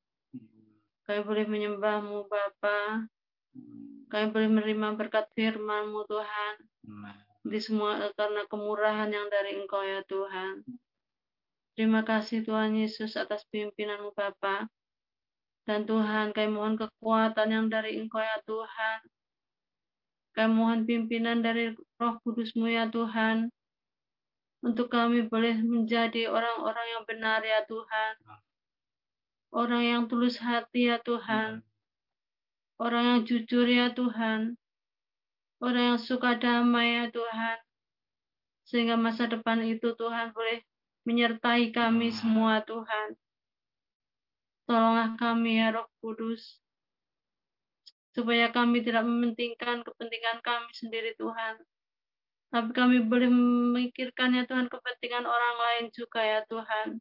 Kami 1.12 1.28
boleh 1.28 1.44
menyembahmu 1.44 2.24
Bapa. 2.24 3.04
Kami 4.08 4.32
boleh 4.32 4.48
menerima 4.48 4.96
berkat 4.96 5.28
firmanmu 5.36 6.08
Tuhan 6.08 6.56
di 7.48 7.60
semua 7.64 8.12
karena 8.20 8.44
kemurahan 8.52 9.08
yang 9.08 9.32
dari 9.32 9.56
Engkau 9.56 9.80
ya 9.80 10.04
Tuhan. 10.04 10.68
Terima 11.80 12.04
kasih 12.04 12.44
Tuhan 12.44 12.76
Yesus 12.76 13.16
atas 13.16 13.48
pimpinanmu 13.48 14.12
Bapa. 14.12 14.68
Dan 15.64 15.88
Tuhan, 15.88 16.36
kami 16.36 16.50
mohon 16.52 16.76
kekuatan 16.76 17.48
yang 17.48 17.66
dari 17.72 17.96
Engkau 18.02 18.20
ya 18.20 18.42
Tuhan. 18.44 19.00
Kami 20.36 20.52
mohon 20.52 20.84
pimpinan 20.84 21.40
dari 21.40 21.72
roh 21.96 22.16
kudusmu 22.26 22.68
ya 22.68 22.92
Tuhan. 22.92 23.48
Untuk 24.60 24.92
kami 24.92 25.32
boleh 25.32 25.56
menjadi 25.64 26.28
orang-orang 26.28 26.88
yang 27.00 27.04
benar 27.08 27.40
ya 27.46 27.64
Tuhan. 27.64 28.14
Orang 29.56 29.84
yang 29.88 30.04
tulus 30.12 30.36
hati 30.44 30.92
ya 30.92 31.00
Tuhan. 31.00 31.64
Orang 32.76 33.04
yang 33.08 33.20
jujur 33.24 33.64
ya 33.64 33.96
Tuhan 33.96 34.60
orang 35.60 35.96
yang 35.96 36.02
suka 36.02 36.36
damai 36.40 37.00
ya 37.00 37.06
Tuhan. 37.12 37.58
Sehingga 38.68 38.96
masa 38.96 39.28
depan 39.28 39.64
itu 39.66 39.96
Tuhan 39.96 40.32
boleh 40.32 40.64
menyertai 41.04 41.74
kami 41.76 42.14
semua 42.16 42.64
Tuhan. 42.64 43.16
Tolonglah 44.70 45.18
kami 45.18 45.58
ya 45.58 45.74
Roh 45.74 45.90
Kudus. 46.00 46.62
Supaya 48.14 48.54
kami 48.54 48.86
tidak 48.86 49.06
mementingkan 49.06 49.82
kepentingan 49.82 50.44
kami 50.46 50.70
sendiri 50.76 51.18
Tuhan. 51.18 51.58
Tapi 52.50 52.70
kami 52.74 53.06
boleh 53.06 53.30
memikirkan 53.30 54.34
ya 54.34 54.46
Tuhan 54.46 54.70
kepentingan 54.70 55.26
orang 55.26 55.56
lain 55.58 55.86
juga 55.94 56.22
ya 56.22 56.42
Tuhan. 56.50 56.98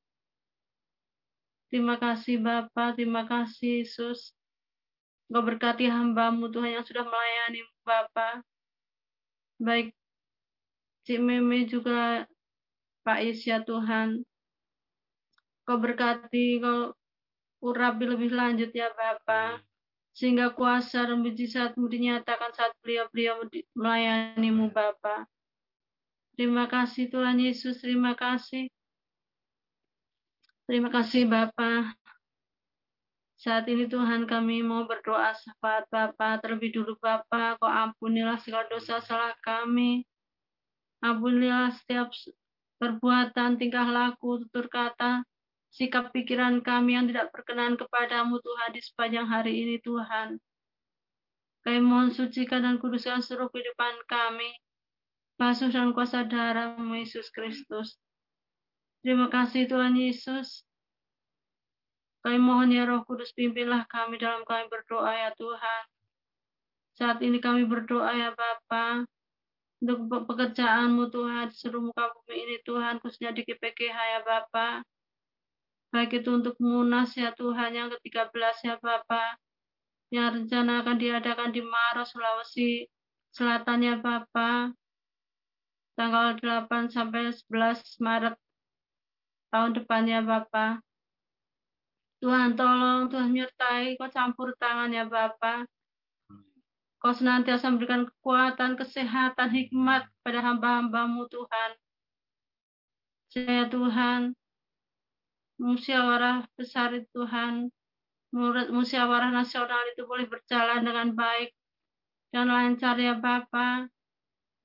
Terima 1.69 2.01
kasih 2.01 2.41
Bapa, 2.41 2.97
terima 2.97 3.29
kasih 3.29 3.85
Yesus. 3.85 4.38
Engkau 5.29 5.45
berkati 5.45 5.85
hambamu 5.93 6.49
Tuhan 6.49 6.81
yang 6.81 6.85
sudah 6.89 7.05
melayani 7.05 7.61
Bapa. 7.85 8.41
Baik 9.61 9.93
Cik 11.05 11.21
Meme 11.21 11.69
juga 11.69 12.25
Pak 13.05 13.21
Isya 13.25 13.65
Tuhan. 13.65 14.25
Kau 15.69 15.77
berkati, 15.77 16.65
kau 16.65 16.97
urapi 17.61 18.05
lebih 18.09 18.33
lanjut 18.33 18.73
ya 18.73 18.89
Bapa. 18.97 19.61
Sehingga 20.17 20.57
kuasa 20.57 21.05
dan 21.05 21.21
mujizatmu 21.21 21.85
dinyatakan 21.85 22.53
saat 22.57 22.73
beliau-beliau 22.81 23.45
melayanimu 23.77 24.73
Bapa. 24.73 25.29
Terima 26.41 26.65
kasih 26.69 27.13
Tuhan 27.13 27.37
Yesus, 27.37 27.85
terima 27.85 28.17
kasih. 28.17 28.73
Terima 30.65 30.89
kasih 30.89 31.29
Bapak. 31.29 32.08
Saat 33.39 33.71
ini 33.71 33.87
Tuhan 33.87 34.27
kami 34.27 34.67
mau 34.67 34.83
berdoa 34.83 35.31
syafaat 35.31 35.87
Bapa 35.95 36.43
terlebih 36.43 36.75
dulu 36.75 36.99
Bapa 36.99 37.55
kau 37.63 37.71
ampunilah 37.71 38.35
segala 38.43 38.67
dosa 38.67 38.99
salah 38.99 39.31
kami. 39.47 40.03
Ampunilah 40.99 41.71
setiap 41.71 42.11
perbuatan, 42.83 43.55
tingkah 43.55 43.87
laku, 43.87 44.43
tutur 44.43 44.67
kata, 44.67 45.23
sikap 45.71 46.11
pikiran 46.11 46.59
kami 46.67 46.99
yang 46.99 47.07
tidak 47.07 47.31
berkenan 47.31 47.79
kepadamu 47.79 48.43
Tuhan 48.43 48.71
di 48.75 48.83
sepanjang 48.83 49.31
hari 49.31 49.55
ini 49.63 49.77
Tuhan. 49.87 50.43
Kami 51.63 51.79
mohon 51.79 52.11
sucikan 52.11 52.67
dan 52.67 52.83
kuduskan 52.83 53.23
seluruh 53.23 53.55
kehidupan 53.55 54.03
kami. 54.11 54.51
Basuh 55.39 55.71
dan 55.71 55.95
kuasa 55.95 56.27
darahmu 56.27 56.99
Yesus 56.99 57.31
Kristus. 57.31 58.03
Terima 59.07 59.31
kasih 59.31 59.71
Tuhan 59.71 59.95
Yesus. 59.95 60.67
Kami 62.23 62.39
mohon 62.43 62.75
ya 62.75 62.83
Roh 62.85 63.07
Kudus 63.07 63.31
pimpinlah 63.31 63.87
kami 63.87 64.19
dalam 64.19 64.43
kami 64.43 64.67
berdoa 64.67 65.13
ya 65.15 65.31
Tuhan. 65.39 65.83
Saat 66.99 67.23
ini 67.23 67.39
kami 67.39 67.63
berdoa 67.63 68.11
ya 68.11 68.35
Bapa 68.35 69.07
untuk 69.79 70.27
pekerjaanmu 70.27 71.15
Tuhan 71.15 71.47
di 71.47 71.55
seluruh 71.55 71.95
muka 71.95 72.11
bumi 72.11 72.37
ini 72.43 72.57
Tuhan 72.67 72.99
khususnya 72.99 73.31
di 73.31 73.47
GPKH 73.47 73.99
ya 74.19 74.21
Bapa. 74.27 74.83
Baik 75.95 76.21
itu 76.21 76.31
untuk 76.35 76.59
Munas 76.59 77.15
ya 77.15 77.31
Tuhan 77.33 77.73
yang 77.73 77.89
ke-13 77.95 78.57
ya 78.67 78.75
Bapa. 78.83 79.39
Yang 80.11 80.29
rencana 80.43 80.83
akan 80.83 80.97
diadakan 80.99 81.51
di 81.55 81.63
Maros, 81.63 82.13
Sulawesi 82.13 82.91
Selatan 83.31 83.87
ya 83.87 83.95
Bapa. 84.03 84.75
Tanggal 85.95 86.35
8 86.43 86.91
sampai 86.91 87.31
11 87.31 88.03
Maret 88.03 88.35
tahun 89.55 89.71
depan 89.79 90.03
ya 90.11 90.21
Bapak. 90.21 90.88
Tuhan 92.19 92.59
tolong, 92.59 93.07
Tuhan 93.07 93.31
nyertai, 93.31 93.95
kau 93.95 94.11
campur 94.11 94.51
tangan 94.59 94.91
ya 94.91 95.07
Bapa. 95.07 95.63
Kau 96.99 97.15
senantiasa 97.15 97.71
memberikan 97.71 98.11
kekuatan, 98.11 98.75
kesehatan, 98.75 99.55
hikmat 99.55 100.11
pada 100.27 100.43
hamba-hambamu 100.43 101.31
Tuhan. 101.31 101.71
Saya 103.31 103.71
Tuhan, 103.71 104.35
musyawarah 105.63 106.43
besar 106.59 106.99
itu 106.99 107.07
Tuhan, 107.15 107.71
musyawarah 108.75 109.31
nasional 109.31 109.87
itu 109.95 110.03
boleh 110.03 110.27
berjalan 110.27 110.83
dengan 110.83 111.15
baik 111.15 111.55
dan 112.35 112.51
lancar 112.51 112.99
ya 112.99 113.15
Bapa. 113.15 113.87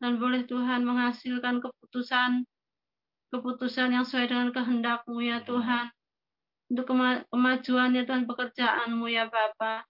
Dan 0.01 0.19
boleh 0.19 0.43
Tuhan 0.43 0.83
menghasilkan 0.83 1.63
keputusan 1.63 2.43
keputusan 3.31 3.95
yang 3.95 4.03
sesuai 4.03 4.29
dengan 4.29 4.49
kehendakmu 4.51 5.23
ya 5.23 5.41
Tuhan 5.47 5.89
untuk 6.71 6.85
kemajuan 7.31 7.95
ya 7.95 8.03
Tuhan 8.07 8.27
pekerjaanmu 8.29 9.07
ya 9.11 9.27
Bapa. 9.27 9.83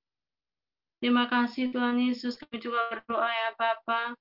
Terima 1.03 1.27
kasih 1.27 1.75
Tuhan 1.75 1.99
Yesus, 1.99 2.39
kami 2.39 2.63
juga 2.63 2.87
berdoa 2.87 3.27
ya 3.27 3.51
Bapa 3.59 4.15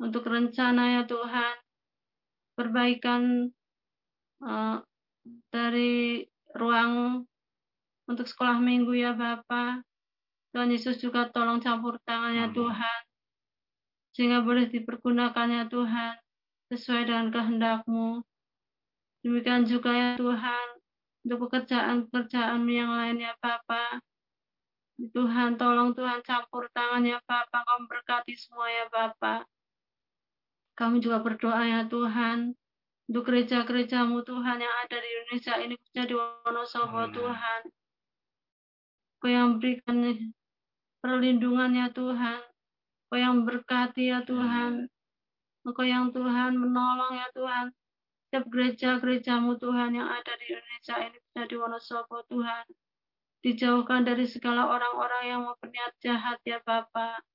untuk 0.00 0.26
rencana 0.26 0.98
ya 0.98 1.02
Tuhan, 1.06 1.54
perbaikan 2.56 3.52
uh, 4.42 4.82
dari 5.54 6.24
ruang 6.56 7.22
untuk 8.10 8.26
sekolah 8.26 8.58
minggu 8.58 8.96
ya 8.96 9.14
Bapa. 9.14 9.84
Tuhan 10.50 10.74
Yesus 10.74 10.98
juga 10.98 11.30
tolong 11.30 11.62
campur 11.62 12.02
tangannya 12.02 12.50
Tuhan, 12.50 13.00
sehingga 14.18 14.42
boleh 14.42 14.66
dipergunakan 14.66 15.46
ya 15.46 15.64
Tuhan, 15.70 16.18
sesuai 16.74 17.06
dengan 17.06 17.30
kehendakmu. 17.30 18.26
Demikian 19.22 19.62
juga 19.62 19.94
ya 19.94 20.10
Tuhan, 20.18 20.79
untuk 21.24 21.48
pekerjaan-pekerjaan 21.48 22.64
yang 22.64 22.90
lainnya 22.90 23.36
Bapak. 23.40 24.00
Tuhan, 25.00 25.56
tolong 25.56 25.96
Tuhan 25.96 26.20
campur 26.20 26.68
tangannya 26.76 27.16
Bapak, 27.24 27.64
kau 27.64 27.80
berkati 27.88 28.36
semua 28.36 28.68
ya 28.68 28.84
Bapak. 28.92 29.48
Kami 30.76 31.00
juga 31.00 31.24
berdoa 31.24 31.64
ya 31.64 31.80
Tuhan, 31.88 32.52
untuk 33.08 33.26
gereja-gerejamu 33.26 34.22
Tuhan 34.22 34.60
yang 34.60 34.74
ada 34.86 34.96
di 35.00 35.08
Indonesia 35.08 35.54
ini, 35.56 35.74
khususnya 35.80 36.04
di 36.04 36.14
Wonosobo 36.14 37.10
Tuhan. 37.10 37.60
Kau 39.20 39.28
yang 39.28 39.56
berikan 39.56 39.98
perlindungan 41.00 41.72
ya 41.74 41.88
Tuhan, 41.92 42.40
Kau 43.08 43.18
yang 43.18 43.42
berkati 43.48 44.12
ya 44.12 44.20
Tuhan, 44.22 44.88
Kau 45.64 45.84
yang 45.84 46.12
Tuhan 46.12 46.60
menolong 46.60 47.16
ya 47.16 47.28
Tuhan, 47.32 47.72
setiap 48.30 48.46
gereja-gerejamu 48.46 49.58
Tuhan 49.58 49.90
yang 49.98 50.06
ada 50.06 50.38
di 50.38 50.54
Indonesia 50.54 51.02
ini 51.02 51.18
bisa 51.18 51.50
di 51.50 51.54
Wonosobo 51.58 52.22
Tuhan. 52.30 52.62
Dijauhkan 53.42 54.06
dari 54.06 54.22
segala 54.30 54.70
orang-orang 54.70 55.22
yang 55.26 55.40
mau 55.50 55.58
berniat 55.58 55.98
jahat 55.98 56.38
ya 56.46 56.62
Bapak. 56.62 57.26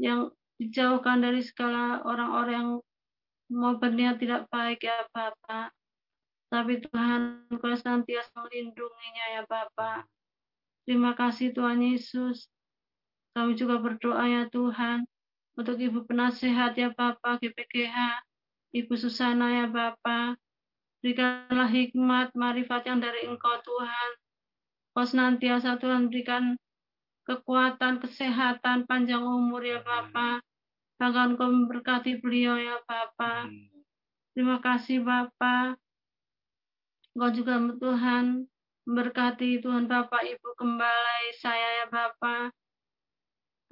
Yang 0.00 0.32
dijauhkan 0.56 1.20
dari 1.20 1.44
segala 1.44 2.00
orang-orang 2.08 2.56
yang 2.56 2.70
mau 3.52 3.76
berniat 3.76 4.16
tidak 4.16 4.48
baik 4.48 4.80
ya 4.80 5.04
Bapak. 5.12 5.76
Tapi 6.48 6.88
Tuhan, 6.88 7.44
Kau 7.60 7.76
senantiasa 7.76 8.32
melindunginya 8.40 9.26
ya 9.36 9.42
Bapak. 9.44 10.08
Terima 10.88 11.12
kasih 11.20 11.52
Tuhan 11.52 11.84
Yesus. 11.84 12.48
Kami 13.36 13.60
juga 13.60 13.76
berdoa 13.76 14.24
ya 14.24 14.48
Tuhan 14.48 15.04
untuk 15.52 15.76
Ibu 15.76 16.08
Penasehat 16.08 16.80
ya 16.80 16.96
Bapak 16.96 17.44
GPGH 17.44 18.24
Ibu 18.70 18.94
Susana 18.94 19.50
ya 19.62 19.66
Bapa. 19.66 20.38
Berikanlah 21.00 21.70
hikmat, 21.72 22.36
marifat 22.36 22.86
yang 22.86 23.00
dari 23.02 23.26
Engkau 23.26 23.56
Tuhan. 23.64 24.10
Kau 24.94 25.06
senantiasa 25.06 25.80
Tuhan 25.80 26.12
berikan 26.12 26.54
kekuatan, 27.24 28.02
kesehatan, 28.04 28.84
panjang 28.84 29.22
umur 29.22 29.62
ya 29.64 29.80
Bapa. 29.80 30.44
Bahkan 31.00 31.40
kau 31.40 31.48
memberkati 31.48 32.20
beliau 32.20 32.60
ya 32.60 32.78
Bapa. 32.84 33.48
Terima 34.36 34.60
kasih 34.60 35.02
Bapa. 35.02 35.74
Kau 37.16 37.30
juga 37.32 37.58
Tuhan 37.58 38.46
memberkati 38.86 39.62
Tuhan 39.64 39.90
Bapak 39.90 40.22
Ibu 40.22 40.48
kembali 40.58 41.28
saya 41.40 41.82
ya 41.82 41.86
Bapa. 41.88 42.52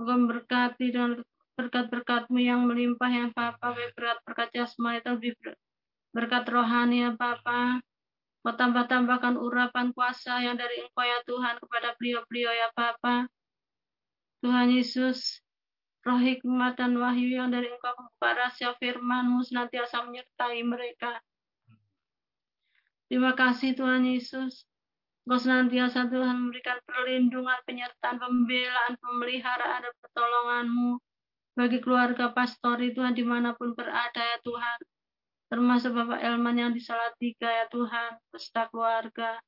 Kau 0.01 0.07
memberkati 0.07 0.91
dengan 0.91 1.21
berkat-berkatmu 1.59 2.39
yang 2.39 2.63
melimpah 2.71 3.11
ya 3.11 3.27
Bapa. 3.35 3.75
Berkat-berkat 3.75 4.55
jasmani 4.55 5.03
lebih 5.03 5.35
berkat 6.15 6.47
rohani 6.47 7.03
ya 7.03 7.11
Bapa. 7.19 7.83
Kau 8.47 8.55
tambah-tambahkan 8.55 9.37
urapan 9.37 9.93
kuasa 9.93 10.41
yang 10.41 10.57
dari 10.57 10.81
Engkau 10.81 11.05
ya 11.05 11.21
Tuhan 11.27 11.59
kepada 11.59 11.93
beliau-beliau 11.99 12.49
ya 12.55 12.69
Bapa. 12.73 13.29
Tuhan 14.41 14.73
Yesus, 14.73 15.43
roh 16.07 16.17
hikmat 16.17 16.79
dan 16.79 16.95
wahyu 16.97 17.37
yang 17.43 17.51
dari 17.51 17.69
Engkau 17.69 17.93
kepada 17.93 18.49
rahasia 18.49 18.73
firman-Mu 18.79 19.43
senantiasa 19.43 20.07
menyertai 20.07 20.63
mereka. 20.65 21.19
Terima 23.11 23.35
kasih 23.35 23.75
Tuhan 23.75 24.07
Yesus. 24.07 24.65
Engkau 25.27 25.45
senantiasa 25.45 26.09
Tuhan 26.09 26.49
memberikan 26.49 26.81
perlindungan, 26.89 27.59
penyertaan, 27.69 28.17
pembelaan, 28.17 28.97
pemeliharaan, 28.97 29.85
dan 29.85 29.95
pertolongan-Mu 30.01 30.97
bagi 31.59 31.83
keluarga 31.83 32.31
pastori 32.31 32.95
Tuhan 32.95 33.19
di 33.19 33.27
mana 33.27 33.51
pun 33.59 33.75
berada 33.75 34.23
ya 34.23 34.39
Tuhan. 34.47 34.79
Termasuk 35.51 35.91
Bapak 35.91 36.23
Elman 36.23 36.55
yang 36.55 36.71
di 36.71 36.79
Salatiga 36.79 37.51
ya 37.51 37.67
Tuhan, 37.67 38.15
beserta 38.31 38.71
keluarga. 38.71 39.43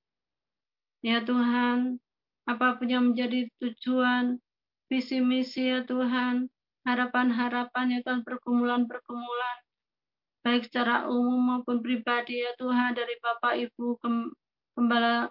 Ya 1.07 1.23
Tuhan, 1.23 2.03
apa 2.51 2.75
pun 2.75 2.89
yang 2.91 3.15
menjadi 3.15 3.47
tujuan, 3.63 4.43
visi 4.91 5.23
misi 5.23 5.71
ya 5.71 5.87
Tuhan, 5.87 6.51
harapan-harapan 6.83 7.87
ya 7.95 8.01
Tuhan, 8.03 8.27
pergumulan-pergumulan, 8.27 9.59
baik 10.43 10.67
secara 10.67 11.07
umum 11.07 11.63
maupun 11.63 11.79
pribadi 11.79 12.43
ya 12.43 12.59
Tuhan, 12.59 12.99
dari 12.99 13.15
Bapak 13.23 13.55
Ibu 13.71 14.03
Gembala 14.75 15.31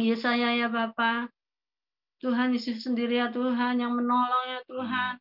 Yesaya 0.00 0.56
ya 0.56 0.72
Bapak, 0.72 1.28
Tuhan 2.24 2.56
Yesus 2.56 2.80
sendiri 2.80 3.20
ya 3.20 3.28
Tuhan 3.28 3.76
yang 3.76 3.92
menolong 3.92 4.56
ya 4.56 4.64
Tuhan. 4.64 5.20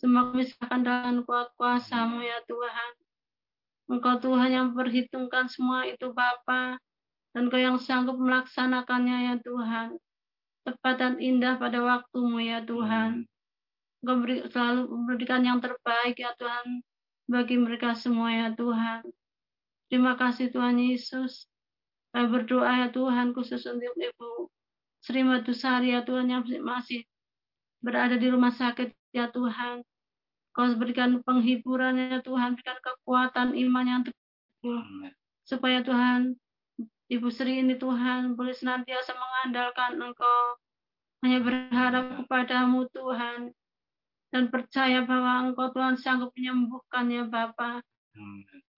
Semoga 0.00 0.32
misalkan 0.32 0.80
dengan 0.80 1.20
kuat 1.28 1.52
kuasamu 1.60 2.24
ya 2.24 2.40
Tuhan. 2.48 2.92
Engkau 3.92 4.16
Tuhan 4.16 4.48
yang 4.48 4.68
perhitungkan 4.72 5.52
semua 5.52 5.84
itu 5.84 6.08
Bapa 6.16 6.80
dan 7.36 7.52
Engkau 7.52 7.60
yang 7.60 7.76
sanggup 7.76 8.16
melaksanakannya 8.16 9.28
ya 9.28 9.34
Tuhan. 9.44 10.00
Tepat 10.64 10.94
dan 10.96 11.14
indah 11.20 11.60
pada 11.60 11.84
waktumu 11.84 12.40
ya 12.40 12.64
Tuhan. 12.64 13.28
Engkau 14.00 14.16
beri, 14.24 14.40
selalu 14.48 14.88
memberikan 14.88 15.44
yang 15.44 15.60
terbaik 15.60 16.16
ya 16.16 16.32
Tuhan 16.40 16.80
bagi 17.28 17.60
mereka 17.60 17.92
semua 17.92 18.32
ya 18.32 18.48
Tuhan. 18.56 19.04
Terima 19.92 20.16
kasih 20.16 20.48
Tuhan 20.48 20.80
Yesus. 20.80 21.44
Saya 22.08 22.24
berdoa 22.24 22.72
ya 22.72 22.88
Tuhan 22.88 23.36
khusus 23.36 23.68
untuk 23.68 23.92
Ibu 24.00 24.48
Sri 25.04 25.20
Matusari 25.20 25.92
ya 25.92 26.00
Tuhan 26.08 26.32
yang 26.32 26.42
masih 26.64 27.04
berada 27.84 28.16
di 28.16 28.32
rumah 28.32 28.54
sakit 28.54 28.96
ya 29.12 29.28
Tuhan. 29.28 29.84
Kau 30.50 30.66
berikan 30.74 31.22
penghiburan 31.22 31.94
ya 31.94 32.18
Tuhan, 32.26 32.58
berikan 32.58 32.78
kekuatan 32.82 33.54
iman 33.54 33.86
yang 33.86 34.02
teguh. 34.02 34.82
Supaya 35.46 35.82
Tuhan, 35.86 36.34
Ibu 37.10 37.26
Sri 37.30 37.62
ini 37.62 37.78
Tuhan, 37.78 38.34
boleh 38.34 38.54
senantiasa 38.54 39.14
mengandalkan 39.14 39.98
Engkau. 39.98 40.58
Hanya 41.22 41.38
berharap 41.42 42.04
kepadamu 42.22 42.86
Tuhan. 42.90 43.54
Dan 44.30 44.46
percaya 44.50 45.02
bahwa 45.06 45.50
Engkau 45.50 45.70
Tuhan 45.74 45.98
sanggup 45.98 46.30
menyembuhkan 46.38 47.10
ya 47.10 47.26
Bapa. 47.26 47.82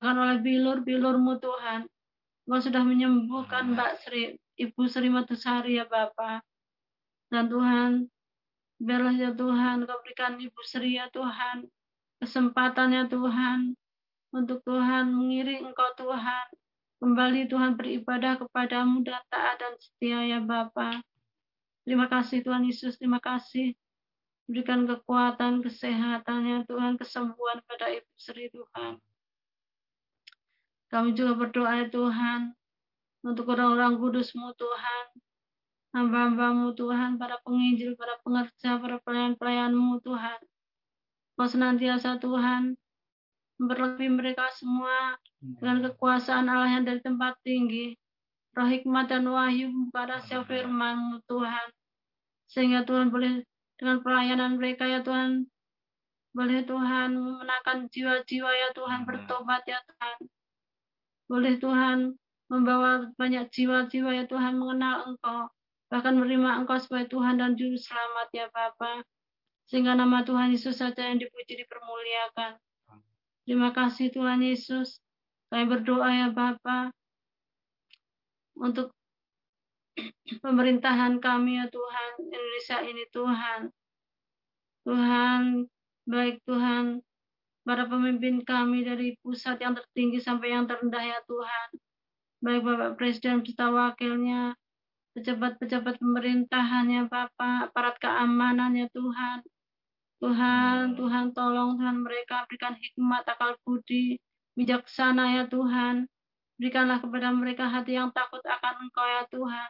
Bahkan 0.01 0.17
oleh 0.17 0.39
bilur-bilurmu 0.45 1.41
Tuhan. 1.41 1.89
Engkau 2.49 2.61
sudah 2.61 2.85
menyembuhkan 2.85 3.73
Mbak 3.73 3.93
Sri, 4.05 4.37
Ibu 4.61 4.83
Sri 4.89 5.09
Matusari 5.09 5.81
ya 5.81 5.89
Bapa. 5.89 6.45
Dan 7.33 7.49
Tuhan, 7.49 8.13
Biarlah 8.83 9.15
ya 9.15 9.31
Tuhan, 9.31 9.87
kau 9.87 9.99
berikan 10.03 10.35
Ibu 10.43 10.59
Sri 10.67 10.99
ya 10.99 11.07
Tuhan, 11.15 11.71
kesempatannya 12.19 13.07
Tuhan, 13.07 13.79
untuk 14.35 14.59
Tuhan 14.67 15.15
mengiring 15.15 15.71
Engkau 15.71 15.95
Tuhan, 15.95 16.47
kembali 16.99 17.47
Tuhan 17.47 17.79
beribadah 17.79 18.43
kepadamu 18.43 19.07
dan 19.07 19.23
taat 19.31 19.63
dan 19.63 19.79
setia 19.79 20.27
ya 20.27 20.43
Bapa. 20.43 20.99
Terima 21.87 22.11
kasih 22.11 22.43
Tuhan 22.43 22.67
Yesus, 22.67 22.99
terima 22.99 23.23
kasih. 23.23 23.79
Berikan 24.51 24.83
kekuatan, 24.91 25.63
kesehatannya 25.63 26.67
Tuhan, 26.67 26.99
kesembuhan 26.99 27.63
pada 27.63 27.87
Ibu 27.87 28.13
Sri 28.19 28.51
Tuhan. 28.51 28.99
Kami 30.91 31.15
juga 31.15 31.39
berdoa 31.39 31.73
ya 31.79 31.87
Tuhan, 31.87 32.51
untuk 33.23 33.47
orang-orang 33.55 33.95
kudusmu 34.03 34.51
Tuhan, 34.59 35.05
hamba-hambamu 35.93 36.73
Tuhan, 36.73 37.21
para 37.21 37.37
penginjil, 37.45 37.95
para 38.01 38.17
pengerja, 38.25 38.81
para 38.81 38.97
pelayan-pelayanmu 39.05 40.01
Tuhan. 40.01 40.41
Kau 41.37 41.49
senantiasa 41.49 42.17
Tuhan, 42.17 42.77
memperlebih 43.61 44.09
mereka 44.09 44.49
semua 44.57 45.21
dengan 45.39 45.85
kekuasaan 45.91 46.49
Allah 46.49 46.81
yang 46.81 46.85
dari 46.89 47.01
tempat 47.05 47.37
tinggi, 47.45 47.93
roh 48.57 48.69
hikmat 48.69 49.13
dan 49.13 49.29
wahyu 49.29 49.69
pada 49.93 50.21
siap 50.25 50.49
firman 50.49 51.21
Tuhan. 51.29 51.67
Sehingga 52.49 52.85
Tuhan 52.89 53.13
boleh 53.13 53.45
dengan 53.77 54.01
pelayanan 54.01 54.57
mereka 54.57 54.89
ya 54.89 55.05
Tuhan, 55.05 55.45
boleh 56.33 56.65
Tuhan 56.65 57.17
memenangkan 57.17 57.93
jiwa-jiwa 57.93 58.51
ya 58.51 58.69
Tuhan 58.73 59.05
bertobat 59.05 59.63
ya 59.69 59.81
Tuhan. 59.85 60.17
Boleh 61.29 61.55
Tuhan 61.61 62.17
membawa 62.49 63.09
banyak 63.17 63.49
jiwa-jiwa 63.53 64.11
ya 64.13 64.25
Tuhan 64.29 64.57
mengenal 64.61 65.09
Engkau 65.09 65.49
bahkan 65.93 66.17
menerima 66.17 66.65
Engkau 66.65 66.81
sebagai 66.81 67.13
Tuhan 67.13 67.37
dan 67.37 67.53
Juru 67.53 67.77
Selamat 67.77 68.33
ya 68.33 68.49
Bapa. 68.49 69.05
Sehingga 69.69 69.93
nama 69.93 70.25
Tuhan 70.25 70.49
Yesus 70.57 70.81
saja 70.81 71.05
yang 71.05 71.21
dipuji 71.21 71.61
dipermuliakan. 71.61 72.57
Terima 73.45 73.77
kasih 73.77 74.09
Tuhan 74.09 74.41
Yesus. 74.41 75.05
Kami 75.53 75.69
berdoa 75.69 76.09
ya 76.09 76.29
Bapa 76.33 76.97
untuk 78.57 78.97
pemerintahan 80.41 81.21
kami 81.21 81.61
ya 81.61 81.69
Tuhan, 81.69 82.11
Indonesia 82.25 82.79
ini 82.81 83.05
Tuhan. 83.13 83.61
Tuhan, 84.89 85.43
baik 86.09 86.41
Tuhan, 86.49 87.05
para 87.69 87.85
pemimpin 87.85 88.41
kami 88.43 88.89
dari 88.89 89.15
pusat 89.21 89.61
yang 89.61 89.77
tertinggi 89.77 90.25
sampai 90.25 90.57
yang 90.57 90.65
terendah 90.65 91.05
ya 91.05 91.21
Tuhan. 91.29 91.69
Baik 92.43 92.63
Bapak 92.65 92.91
Presiden 92.99 93.45
serta 93.45 93.71
wakilnya, 93.71 94.57
pejabat-pejabat 95.13 96.01
pemerintahannya 96.01 97.09
Bapak, 97.09 97.73
aparat 97.73 97.97
keamanannya 98.01 98.89
Tuhan. 98.93 99.45
Tuhan, 100.23 100.95
Tuhan 100.97 101.25
tolong 101.35 101.77
Tuhan 101.77 101.97
mereka 102.01 102.47
berikan 102.47 102.79
hikmat, 102.79 103.27
akal 103.27 103.59
budi, 103.67 104.17
bijaksana 104.57 105.43
ya 105.43 105.45
Tuhan. 105.51 106.09
Berikanlah 106.57 107.03
kepada 107.03 107.35
mereka 107.35 107.67
hati 107.67 107.99
yang 107.99 108.15
takut 108.15 108.41
akan 108.41 108.89
Engkau 108.89 109.03
ya 109.03 109.25
Tuhan. 109.29 109.69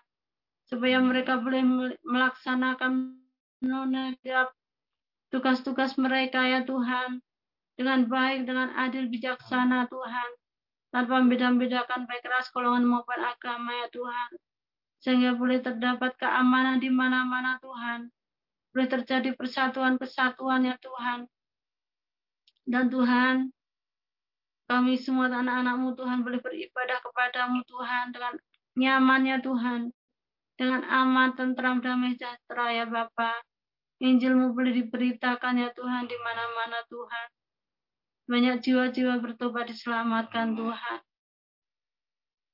Supaya 0.69 1.01
mereka 1.01 1.41
boleh 1.41 1.65
melaksanakan 2.05 3.17
tugas-tugas 5.33 5.97
mereka 5.97 6.45
ya 6.45 6.63
Tuhan. 6.69 7.25
Dengan 7.73 8.05
baik, 8.05 8.45
dengan 8.45 8.77
adil, 8.77 9.09
bijaksana 9.09 9.89
Tuhan. 9.89 10.31
Tanpa 10.93 11.25
membeda-bedakan 11.25 12.05
baik 12.05 12.29
ras, 12.29 12.53
golongan 12.53 12.85
maupun 12.85 13.17
agama 13.17 13.73
ya 13.73 13.89
Tuhan 13.89 14.31
sehingga 15.03 15.35
boleh 15.35 15.59
terdapat 15.59 16.15
keamanan 16.15 16.79
di 16.79 16.87
mana-mana 16.87 17.59
Tuhan. 17.59 18.07
Boleh 18.71 18.89
terjadi 18.89 19.35
persatuan 19.35 19.99
kesatuan 19.99 20.63
ya 20.63 20.79
Tuhan. 20.79 21.27
Dan 22.63 22.87
Tuhan, 22.87 23.51
kami 24.71 24.95
semua 24.97 25.27
anak-anakmu 25.27 25.99
Tuhan 25.99 26.23
boleh 26.23 26.39
beribadah 26.39 27.03
kepadamu 27.03 27.67
Tuhan 27.67 28.15
dengan 28.15 28.35
nyamannya 28.79 29.37
Tuhan. 29.43 29.81
Dengan 30.55 30.87
aman, 30.87 31.35
tentram, 31.35 31.83
damai 31.83 32.15
sejahtera 32.15 32.71
ya 32.71 32.87
Bapa. 32.87 33.43
Injilmu 33.99 34.55
boleh 34.55 34.71
diberitakan 34.71 35.59
ya 35.59 35.75
Tuhan 35.75 36.07
di 36.07 36.15
mana-mana 36.23 36.79
Tuhan. 36.87 37.29
Banyak 38.31 38.63
jiwa-jiwa 38.63 39.19
bertobat 39.19 39.67
diselamatkan 39.67 40.55
Tuhan. 40.55 40.99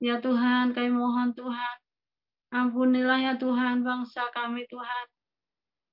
Ya 0.01 0.17
Tuhan, 0.23 0.73
kami 0.73 0.91
mohon 0.95 1.37
Tuhan, 1.37 1.77
Ampunilah 2.49 3.21
ya 3.21 3.35
Tuhan 3.37 3.85
bangsa 3.85 4.33
kami 4.33 4.65
Tuhan. 4.73 5.07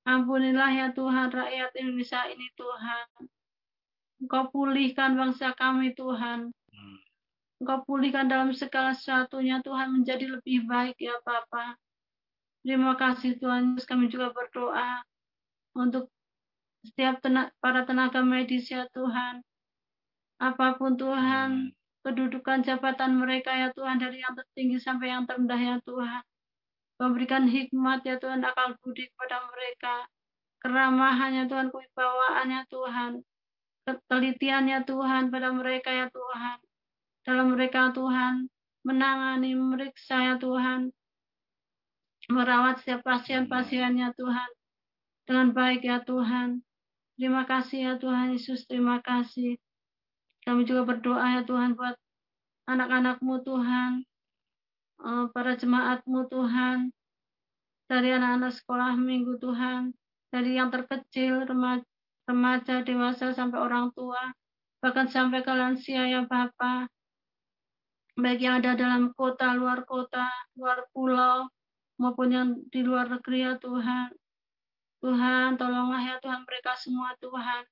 Ampunilah 0.08 0.72
ya 0.72 0.88
Tuhan 0.96 1.28
rakyat 1.34 1.76
Indonesia 1.76 2.24
ini 2.32 2.48
Tuhan. 2.56 3.06
Engkau 4.24 4.48
pulihkan 4.54 5.20
bangsa 5.20 5.52
kami 5.52 5.92
Tuhan. 5.98 6.56
Engkau 7.60 7.84
pulihkan 7.84 8.32
dalam 8.32 8.56
segala 8.56 8.96
sesuatunya 8.96 9.60
Tuhan 9.60 10.00
menjadi 10.00 10.32
lebih 10.32 10.64
baik 10.64 10.96
ya 10.96 11.20
Bapa. 11.28 11.76
Terima 12.64 12.96
kasih 12.96 13.36
Tuhan. 13.36 13.76
Kami 13.76 14.08
juga 14.08 14.32
berdoa 14.32 15.04
untuk 15.76 16.08
setiap 16.88 17.20
tenaga, 17.20 17.52
para 17.60 17.84
tenaga 17.84 18.24
medis 18.24 18.72
ya 18.72 18.88
Tuhan. 18.96 19.44
Apa 20.40 20.80
pun 20.80 20.96
Tuhan, 20.96 21.76
kedudukan 22.06 22.64
jabatan 22.64 23.18
mereka 23.18 23.52
ya 23.52 23.74
Tuhan 23.74 23.98
dari 23.98 24.22
yang 24.22 24.38
tertinggi 24.38 24.78
sampai 24.80 25.12
yang 25.12 25.26
terendah 25.26 25.58
ya 25.58 25.78
Tuhan. 25.84 26.24
Memberikan 26.96 27.44
hikmat 27.50 28.08
ya 28.08 28.16
Tuhan 28.16 28.40
akal 28.40 28.80
budi 28.80 29.12
kepada 29.12 29.44
mereka. 29.52 30.08
Keramahannya 30.64 31.46
Tuhan, 31.52 31.68
kewibawaannya 31.70 32.62
Tuhan. 32.72 33.12
Ketelitiannya 33.86 34.88
Tuhan 34.88 35.30
pada 35.30 35.54
mereka 35.54 35.92
ya 35.94 36.08
Tuhan. 36.10 36.58
Dalam 37.26 37.54
mereka 37.54 37.92
Tuhan, 37.92 38.50
menangani, 38.88 39.54
memeriksa 39.54 40.24
ya 40.24 40.36
Tuhan. 40.40 40.90
Merawat 42.32 42.82
setiap 42.82 43.06
pasien-pasiennya 43.06 44.16
Tuhan. 44.18 44.50
Dengan 45.28 45.54
baik 45.54 45.86
ya 45.86 46.02
Tuhan. 46.02 46.66
Terima 47.16 47.48
kasih 47.48 47.80
ya 47.80 47.94
Tuhan 47.96 48.36
Yesus, 48.36 48.68
terima 48.68 49.00
kasih. 49.00 49.56
Kami 50.44 50.68
juga 50.68 50.84
berdoa 50.84 51.40
ya 51.40 51.42
Tuhan 51.48 51.74
buat 51.74 51.96
anak-anakmu 52.68 53.42
Tuhan, 53.46 54.04
para 55.06 55.54
jemaatmu 55.54 56.26
Tuhan, 56.34 56.90
dari 57.86 58.10
anak-anak 58.10 58.54
sekolah 58.58 58.98
minggu 58.98 59.38
Tuhan, 59.38 59.94
dari 60.34 60.58
yang 60.58 60.74
terkecil, 60.74 61.46
remaja, 61.46 61.86
remaja, 62.26 62.82
dewasa, 62.82 63.30
sampai 63.38 63.62
orang 63.62 63.94
tua, 63.94 64.34
bahkan 64.82 65.06
sampai 65.06 65.46
ke 65.46 65.54
lansia 65.54 66.10
ya 66.10 66.26
Bapak, 66.26 66.90
baik 68.18 68.40
yang 68.42 68.64
ada 68.64 68.74
dalam 68.74 69.14
kota, 69.14 69.54
luar 69.54 69.86
kota, 69.86 70.26
luar 70.58 70.90
pulau, 70.90 71.46
maupun 72.02 72.28
yang 72.34 72.48
di 72.74 72.82
luar 72.82 73.08
negeri 73.08 73.46
ya 73.46 73.54
Tuhan. 73.62 74.10
Tuhan, 75.06 75.62
tolonglah 75.62 76.02
ya 76.02 76.18
Tuhan 76.18 76.42
mereka 76.50 76.74
semua 76.74 77.14
Tuhan. 77.22 77.64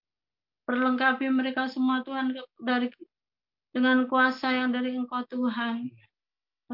Perlengkapi 0.69 1.27
mereka 1.33 1.65
semua 1.65 2.05
Tuhan 2.05 2.29
dari 2.61 2.87
dengan 3.73 4.05
kuasa 4.05 4.53
yang 4.53 4.69
dari 4.69 4.93
Engkau 4.93 5.25
Tuhan. 5.25 5.89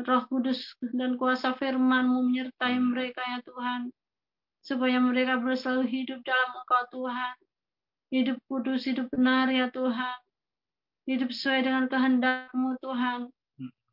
Roh 0.06 0.24
Kudus 0.28 0.76
dan 0.96 1.20
kuasa 1.20 1.56
firman-Mu 1.56 2.26
menyertai 2.26 2.78
mereka 2.80 3.22
ya 3.26 3.40
Tuhan 3.44 3.92
supaya 4.60 5.00
mereka 5.00 5.40
selalu 5.42 5.88
hidup 5.88 6.20
dalam 6.22 6.50
Engkau 6.62 6.84
Tuhan. 6.94 7.36
Hidup 8.10 8.38
kudus, 8.50 8.90
hidup 8.90 9.08
benar 9.14 9.50
ya 9.54 9.70
Tuhan. 9.70 10.18
Hidup 11.06 11.30
sesuai 11.30 11.62
dengan 11.66 11.86
kehendak-Mu 11.90 12.78
Tuhan. 12.82 13.30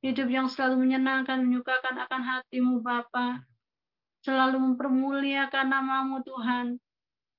Hidup 0.05 0.29
yang 0.29 0.49
selalu 0.49 0.85
menyenangkan, 0.85 1.45
menyukakan 1.45 1.97
akan 2.05 2.23
hatimu 2.25 2.81
Bapa. 2.81 3.45
Selalu 4.25 4.57
mempermuliakan 4.61 5.67
namamu 5.69 6.21
Tuhan. 6.25 6.81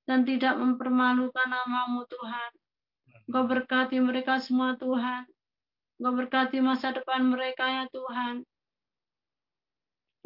Dan 0.06 0.24
tidak 0.24 0.56
mempermalukan 0.58 1.46
namamu 1.46 2.06
Tuhan. 2.08 2.50
Engkau 3.28 3.44
berkati 3.44 4.00
mereka 4.00 4.40
semua 4.40 4.78
Tuhan. 4.78 5.28
Engkau 6.00 6.14
berkati 6.14 6.62
masa 6.62 6.94
depan 6.94 7.26
mereka 7.26 7.66
ya 7.66 7.84
Tuhan. 7.90 8.46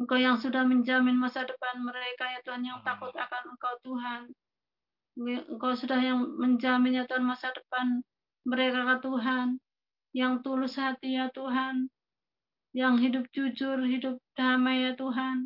Engkau 0.01 0.17
yang 0.17 0.41
sudah 0.41 0.65
menjamin 0.65 1.13
masa 1.13 1.45
depan 1.45 1.77
mereka 1.85 2.25
ya 2.25 2.41
Tuhan 2.41 2.65
yang 2.65 2.79
takut 2.81 3.13
akan 3.13 3.43
Engkau 3.53 3.75
Tuhan. 3.85 4.21
Engkau 5.53 5.73
sudah 5.77 6.01
yang 6.01 6.25
menjamin 6.41 6.97
ya 6.97 7.05
Tuhan 7.05 7.21
masa 7.21 7.53
depan 7.53 8.01
mereka 8.41 8.81
ya 8.81 8.97
Tuhan. 8.97 9.47
Yang 10.13 10.33
tulus 10.41 10.73
hati 10.81 11.17
ya 11.17 11.29
Tuhan. 11.29 11.89
Yang 12.73 12.95
hidup 13.05 13.25
jujur, 13.29 13.77
hidup 13.85 14.17
damai 14.33 14.89
ya 14.89 14.97
Tuhan. 14.97 15.45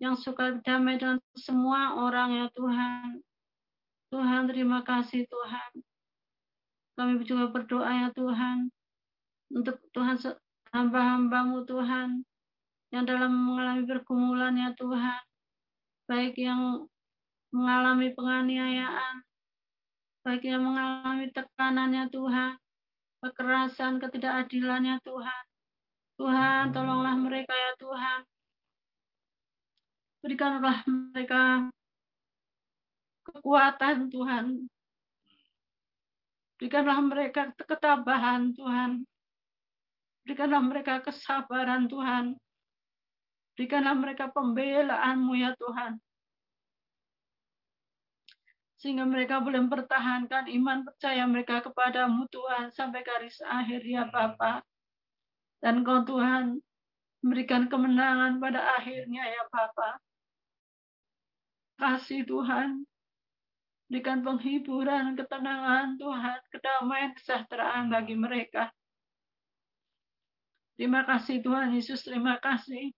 Yang 0.00 0.14
suka 0.24 0.60
damai 0.64 0.96
dengan 0.96 1.20
semua 1.36 2.00
orang 2.00 2.40
ya 2.40 2.46
Tuhan. 2.56 3.20
Tuhan 4.08 4.42
terima 4.48 4.80
kasih 4.80 5.28
Tuhan. 5.28 5.70
Kami 6.96 7.20
juga 7.28 7.52
berdoa 7.52 8.08
ya 8.08 8.10
Tuhan. 8.16 8.72
Untuk 9.52 9.76
Tuhan 9.92 10.16
hamba-hambamu 10.72 11.68
Tuhan 11.68 12.24
yang 12.94 13.02
dalam 13.02 13.34
mengalami 13.34 13.82
pergumulan 13.90 14.54
ya 14.54 14.70
Tuhan, 14.78 15.22
baik 16.06 16.38
yang 16.38 16.86
mengalami 17.50 18.14
penganiayaan, 18.14 19.26
baik 20.22 20.46
yang 20.46 20.62
mengalami 20.62 21.26
tekanan 21.34 21.90
ya 21.90 22.06
Tuhan, 22.06 22.54
kekerasan, 23.18 23.98
ketidakadilan 23.98 24.86
ya 24.86 24.96
Tuhan. 25.02 25.42
Tuhan, 26.14 26.70
tolonglah 26.70 27.18
mereka 27.18 27.50
ya 27.50 27.74
Tuhan. 27.82 28.20
Berikanlah 30.22 30.78
mereka 30.86 31.42
kekuatan 33.26 34.06
Tuhan. 34.14 34.70
Berikanlah 36.62 36.98
mereka 37.02 37.50
ketabahan 37.58 38.54
Tuhan. 38.54 39.02
Berikanlah 40.22 40.62
mereka 40.62 41.02
kesabaran 41.02 41.90
Tuhan. 41.90 42.38
Berikanlah 43.54 43.94
mereka 43.94 44.34
pembelaanmu 44.34 45.32
ya 45.38 45.54
Tuhan. 45.54 46.02
Sehingga 48.82 49.06
mereka 49.06 49.40
boleh 49.40 49.62
mempertahankan 49.64 50.50
iman 50.60 50.84
percaya 50.84 51.24
mereka 51.24 51.64
kepadamu 51.64 52.28
Tuhan 52.28 52.74
sampai 52.74 53.00
garis 53.00 53.38
akhir 53.40 53.80
ya 53.86 54.10
Bapa. 54.10 54.60
Dan 55.62 55.86
kau 55.86 56.04
Tuhan 56.04 56.60
memberikan 57.24 57.70
kemenangan 57.72 58.42
pada 58.42 58.76
akhirnya 58.76 59.24
ya 59.24 59.42
Bapa. 59.48 59.96
Kasih 61.80 62.28
Tuhan. 62.28 62.84
Berikan 63.88 64.26
penghiburan, 64.26 65.14
ketenangan 65.14 65.94
Tuhan, 66.00 66.40
kedamaian, 66.50 67.14
kesejahteraan 67.14 67.92
bagi 67.92 68.16
mereka. 68.18 68.72
Terima 70.74 71.06
kasih 71.06 71.38
Tuhan 71.44 71.70
Yesus, 71.78 72.02
terima 72.02 72.34
kasih. 72.42 72.90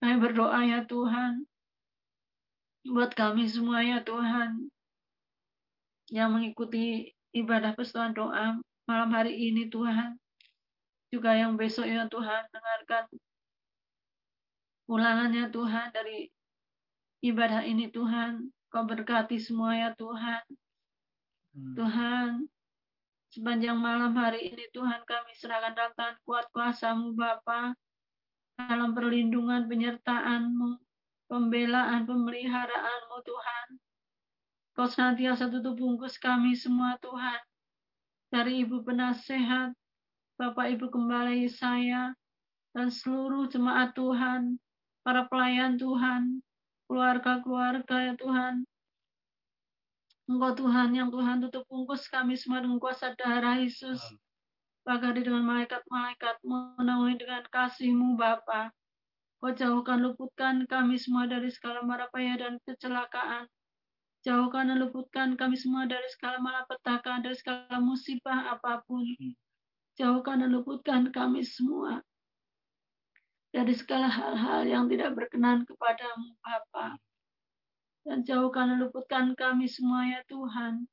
Kami 0.00 0.16
berdoa 0.16 0.60
ya 0.64 0.80
Tuhan, 0.88 1.44
buat 2.88 3.12
kami 3.12 3.44
semua 3.44 3.84
ya 3.84 4.00
Tuhan, 4.00 4.72
yang 6.08 6.32
mengikuti 6.32 7.12
ibadah 7.36 7.76
pestuan 7.76 8.16
doa 8.16 8.56
malam 8.88 9.10
hari 9.12 9.36
ini 9.36 9.68
Tuhan, 9.68 10.16
juga 11.12 11.36
yang 11.36 11.60
besok 11.60 11.84
ya 11.84 12.08
Tuhan, 12.08 12.48
dengarkan 12.48 13.04
ulangannya 14.88 15.52
Tuhan 15.52 15.92
dari 15.92 16.32
ibadah 17.20 17.60
ini 17.68 17.92
Tuhan, 17.92 18.48
kau 18.72 18.88
berkati 18.88 19.36
semua 19.36 19.76
ya 19.76 19.92
Tuhan. 19.94 20.42
Hmm. 21.52 21.74
Tuhan, 21.76 22.30
sepanjang 23.36 23.76
malam 23.76 24.16
hari 24.16 24.48
ini 24.48 24.64
Tuhan 24.72 25.04
kami 25.04 25.36
serahkan 25.36 25.76
dalam 25.76 25.92
tangan 25.92 26.16
kuat 26.24 26.48
kuasamu 26.56 27.12
Bapak 27.12 27.76
dalam 28.68 28.92
perlindungan 28.92 29.64
penyertaan-Mu, 29.70 30.76
pembelaan, 31.30 32.04
pemeliharaanmu 32.04 33.16
Tuhan. 33.24 33.68
Kau 34.76 34.88
senantiasa 34.90 35.48
tutup 35.48 35.78
bungkus 35.78 36.18
kami 36.18 36.58
semua 36.58 36.98
Tuhan. 36.98 37.40
Dari 38.30 38.66
Ibu 38.66 38.82
Penasehat, 38.82 39.74
Bapak 40.40 40.72
Ibu 40.76 40.88
Gembala 40.88 41.34
saya, 41.52 42.14
dan 42.72 42.88
seluruh 42.88 43.50
jemaat 43.50 43.92
Tuhan, 43.98 44.56
para 45.02 45.26
pelayan 45.26 45.74
Tuhan, 45.80 46.44
keluarga-keluarga 46.86 47.96
ya 48.10 48.14
Tuhan. 48.14 48.62
Engkau 50.30 50.54
Tuhan 50.54 50.94
yang 50.94 51.10
Tuhan 51.10 51.42
tutup 51.42 51.66
bungkus 51.66 52.06
kami 52.06 52.38
semua 52.38 52.62
dengan 52.62 52.78
kuasa 52.78 53.18
darah 53.18 53.58
Yesus. 53.58 53.98
Bagari 54.90 55.22
dengan 55.22 55.46
malaikat-malaikat 55.46 56.42
menaungi 56.42 57.22
dengan 57.22 57.46
kasih-Mu 57.46 58.18
Bapa. 58.18 58.74
Kau 59.38 59.54
jauhkan 59.54 60.02
luputkan 60.02 60.66
kami 60.66 60.98
semua 60.98 61.30
dari 61.30 61.46
segala 61.46 61.86
marapaya 61.86 62.34
dan 62.34 62.58
kecelakaan. 62.66 63.46
Jauhkan 64.26 64.66
dan 64.66 64.82
luputkan 64.82 65.38
kami 65.38 65.54
semua 65.54 65.86
dari 65.86 66.10
segala 66.10 66.42
malapetaka, 66.42 67.22
dari 67.22 67.38
segala 67.38 67.78
musibah 67.78 68.50
apa 68.50 68.82
pun. 68.82 69.06
Jauhkan 69.94 70.42
dan 70.42 70.58
luputkan 70.58 71.14
kami 71.14 71.46
semua 71.46 72.02
dari 73.54 73.70
segala 73.78 74.10
hal-hal 74.10 74.66
yang 74.66 74.90
tidak 74.90 75.14
berkenan 75.14 75.62
kepadamu, 75.70 76.34
Bapa. 76.42 76.98
Dan 78.02 78.26
jauhkan 78.26 78.74
dan 78.74 78.82
luputkan 78.82 79.38
kami 79.38 79.70
semua, 79.70 80.02
ya 80.18 80.26
Tuhan, 80.26 80.90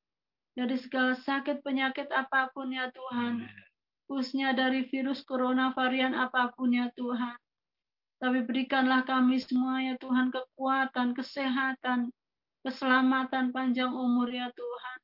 dari 0.54 0.78
segala 0.78 1.18
sakit 1.18 1.66
penyakit 1.66 2.14
apa 2.14 2.54
pun, 2.54 2.70
ya 2.70 2.94
Tuhan. 2.94 3.66
Khususnya 4.08 4.56
dari 4.56 4.88
virus 4.88 5.22
corona 5.28 5.76
varian 5.76 6.16
apa 6.16 6.56
pun 6.56 6.74
ya 6.74 6.90
Tuhan. 6.96 7.38
Tapi 8.18 8.40
berikanlah 8.50 9.06
kami 9.06 9.38
semua 9.38 9.78
ya 9.84 9.94
Tuhan 10.02 10.34
kekuatan, 10.34 11.14
kesehatan, 11.14 12.10
keselamatan 12.66 13.54
panjang 13.54 13.94
umur 13.94 14.26
ya 14.32 14.50
Tuhan. 14.56 14.98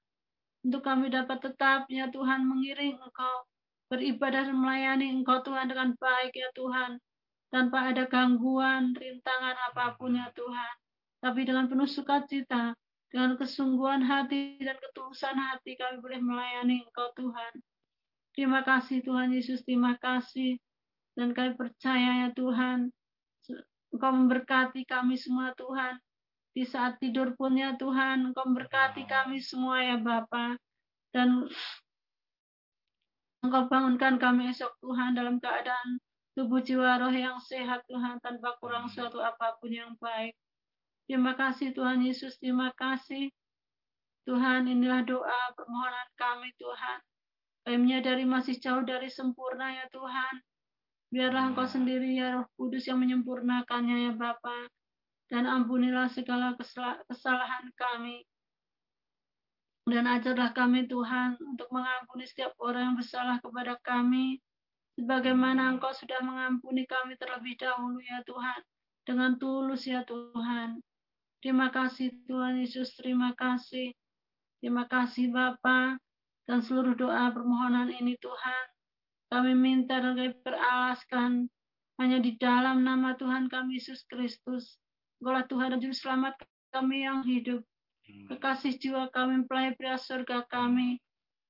Untuk 0.65 0.81
kami 0.81 1.11
dapat 1.13 1.43
tetap 1.43 1.85
ya 1.91 2.09
Tuhan 2.09 2.47
mengiring 2.47 2.97
Engkau, 2.97 3.37
beribadah 3.91 4.47
dan 4.49 4.57
melayani 4.57 5.13
Engkau 5.13 5.43
Tuhan 5.45 5.69
dengan 5.69 5.93
baik 5.99 6.33
ya 6.33 6.49
Tuhan. 6.57 6.97
Tanpa 7.53 7.93
ada 7.93 8.09
gangguan, 8.09 8.97
rintangan 8.97 9.55
apa 9.69 9.93
pun 9.99 10.17
ya 10.17 10.31
Tuhan. 10.33 10.73
Tapi 11.21 11.41
dengan 11.45 11.69
penuh 11.69 11.87
sukacita 11.87 12.73
Dengan 13.13 13.37
kesungguhan 13.37 14.01
hati 14.01 14.57
dan 14.57 14.73
ketulusan 14.81 15.37
hati 15.37 15.77
kami 15.77 16.01
boleh 16.01 16.17
melayani 16.17 16.81
Engkau 16.81 17.13
Tuhan. 17.13 17.53
Terima 18.33 18.65
kasih 18.65 19.05
Tuhan 19.05 19.29
Yesus, 19.29 19.61
terima 19.61 19.93
kasih. 20.01 20.57
Dan 21.13 21.37
kami 21.37 21.53
percaya 21.53 22.25
ya 22.25 22.29
Tuhan, 22.33 22.89
Engkau 23.93 24.09
memberkati 24.09 24.89
kami 24.89 25.13
semua 25.13 25.53
Tuhan. 25.53 26.01
Di 26.53 26.65
saat 26.65 26.97
tidur 26.97 27.37
pun 27.37 27.53
ya 27.53 27.77
Tuhan, 27.77 28.33
Engkau 28.33 28.49
memberkati 28.49 29.05
kami 29.05 29.37
semua 29.37 29.85
ya 29.85 30.01
Bapa. 30.01 30.57
Dan 31.13 31.45
Engkau 33.45 33.69
bangunkan 33.69 34.17
kami 34.17 34.49
esok 34.49 34.73
Tuhan 34.81 35.13
dalam 35.13 35.37
keadaan 35.37 36.01
tubuh 36.33 36.65
jiwa 36.65 36.97
roh 36.97 37.13
yang 37.13 37.37
sehat 37.37 37.85
Tuhan 37.85 38.17
tanpa 38.17 38.57
kurang 38.57 38.89
suatu 38.89 39.21
apa 39.21 39.61
pun 39.61 39.69
yang 39.69 39.93
baik. 40.01 40.33
Terima 41.05 41.37
kasih 41.37 41.69
Tuhan 41.77 42.01
Yesus, 42.01 42.41
terima 42.41 42.73
kasih. 42.73 43.29
Tuhan, 44.25 44.65
inilah 44.65 45.05
doa 45.05 45.53
permohonan 45.53 46.09
kami 46.17 46.49
Tuhan. 46.57 46.99
Kami 47.63 47.79
menyadari 47.79 48.27
masih 48.27 48.59
jauh 48.59 48.83
dari 48.83 49.07
sempurna 49.07 49.71
ya 49.71 49.87
Tuhan. 49.87 50.35
Biarlah 51.15 51.55
Engkau 51.55 51.63
sendiri 51.63 52.19
ya 52.19 52.35
Roh 52.35 52.47
Kudus 52.59 52.83
yang 52.91 52.99
menyempurnakannya 52.99 54.11
ya 54.11 54.13
Bapa. 54.19 54.67
Dan 55.31 55.47
ampunilah 55.47 56.11
segala 56.11 56.59
kesalahan 57.07 57.71
kami. 57.79 58.27
Dan 59.87 60.11
ajarlah 60.11 60.51
kami 60.51 60.91
Tuhan 60.91 61.39
untuk 61.39 61.71
mengampuni 61.71 62.27
setiap 62.27 62.51
orang 62.59 62.91
yang 62.91 62.95
bersalah 62.99 63.39
kepada 63.39 63.79
kami. 63.79 64.43
Sebagaimana 64.99 65.71
Engkau 65.71 65.95
sudah 65.95 66.19
mengampuni 66.19 66.83
kami 66.83 67.15
terlebih 67.15 67.55
dahulu 67.55 68.03
ya 68.03 68.19
Tuhan. 68.27 68.59
Dengan 69.07 69.39
tulus 69.39 69.87
ya 69.87 70.03
Tuhan. 70.03 70.83
Terima 71.39 71.71
kasih 71.71 72.11
Tuhan 72.27 72.59
Yesus, 72.59 72.91
terima 72.99 73.31
kasih. 73.35 73.95
Terima 74.59 74.87
kasih 74.87 75.31
Bapa 75.31 76.02
dan 76.47 76.59
seluruh 76.59 76.95
doa 76.95 77.31
permohonan 77.31 77.91
ini 77.91 78.19
Tuhan. 78.19 78.65
Kami 79.31 79.51
minta 79.57 79.97
dan 79.97 80.13
kami 80.13 80.35
beralaskan 80.43 81.49
hanya 81.97 82.17
di 82.19 82.35
dalam 82.37 82.83
nama 82.83 83.15
Tuhan 83.17 83.49
kami 83.49 83.79
Yesus 83.79 84.05
Kristus. 84.05 84.77
Engkaulah 85.21 85.47
Tuhan 85.47 85.67
dan 85.73 85.79
Juru 85.79 85.95
Selamat 85.95 86.35
kami 86.75 87.07
yang 87.07 87.23
hidup. 87.23 87.63
Kekasih 88.03 88.75
jiwa 88.77 89.07
kami 89.09 89.41
mempelai 89.41 89.73
pria 89.73 89.95
surga 89.95 90.43
kami. 90.51 90.99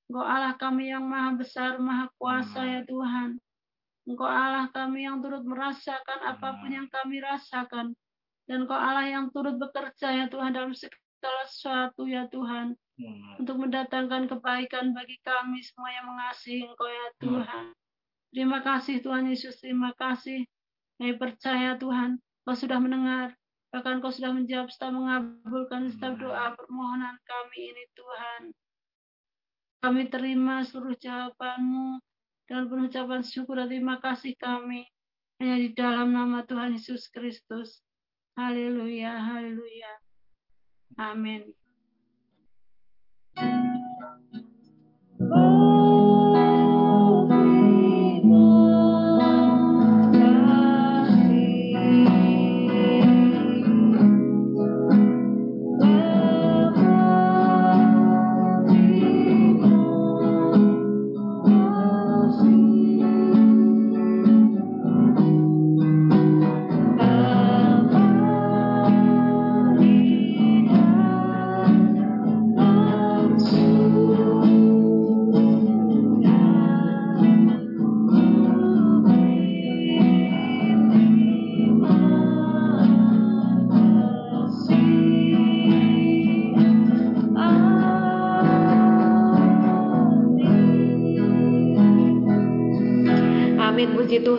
Engkau 0.08 0.22
Allah 0.22 0.54
kami 0.56 0.94
yang 0.94 1.10
maha 1.10 1.34
besar, 1.36 1.82
maha 1.82 2.08
kuasa 2.22 2.62
ya 2.62 2.82
Tuhan. 2.86 3.41
Engkau 4.06 4.30
Allah 4.30 4.70
kami 4.70 5.10
yang 5.10 5.24
turut 5.24 5.41
merasakan 5.41 6.20
apa 6.22 6.62
pun 6.62 6.70
yang 6.70 6.88
kami 6.91 7.24
rasakan. 7.24 7.98
Dan 8.44 8.68
kau 8.68 8.76
Allah 8.76 9.08
yang 9.08 9.32
turut 9.32 9.56
bekerja 9.56 10.12
ya 10.12 10.26
Tuhan 10.28 10.52
dalam 10.52 10.76
segala 10.76 11.03
sesuatu 11.47 12.07
ya 12.07 12.28
Tuhan. 12.28 12.76
Hmm. 12.93 13.41
Untuk 13.41 13.57
mendatangkan 13.57 14.30
kebaikan 14.30 14.93
bagi 14.93 15.17
kami 15.26 15.65
semua 15.65 15.89
yang 15.89 16.05
mengasihi 16.13 16.67
Engkau 16.69 16.89
ya 16.89 17.07
hmm. 17.09 17.19
Tuhan. 17.21 17.65
Terima 18.34 18.59
kasih 18.65 19.01
Tuhan 19.01 19.30
Yesus, 19.30 19.61
terima 19.61 19.93
kasih. 19.93 20.45
Kami 20.97 21.13
percaya 21.17 21.78
Tuhan, 21.78 22.17
Kau 22.45 22.57
sudah 22.57 22.82
mendengar. 22.82 23.34
Bahkan 23.74 24.01
Kau 24.01 24.13
sudah 24.13 24.34
menjawab 24.34 24.69
serta 24.69 24.93
mengabulkan 24.93 25.89
setiap 25.89 26.17
doa 26.21 26.53
permohonan 26.53 27.17
kami 27.26 27.74
ini 27.74 27.84
Tuhan. 27.93 28.41
Kami 29.84 30.01
terima 30.09 30.61
seluruh 30.63 30.95
jawabanmu 30.95 32.01
dengan 32.45 32.63
penuh 32.69 32.88
ucapan 32.88 33.21
syukur 33.26 33.57
dan 33.57 33.67
terima 33.67 33.97
kasih 33.99 34.38
kami. 34.38 34.86
Hanya 35.41 35.57
di 35.59 35.69
dalam 35.74 36.13
nama 36.13 36.45
Tuhan 36.45 36.78
Yesus 36.78 37.09
Kristus. 37.09 37.82
Haleluya, 38.38 39.13
haleluya. 39.17 40.03
Amén. 40.98 41.54
Oh. 45.20 45.82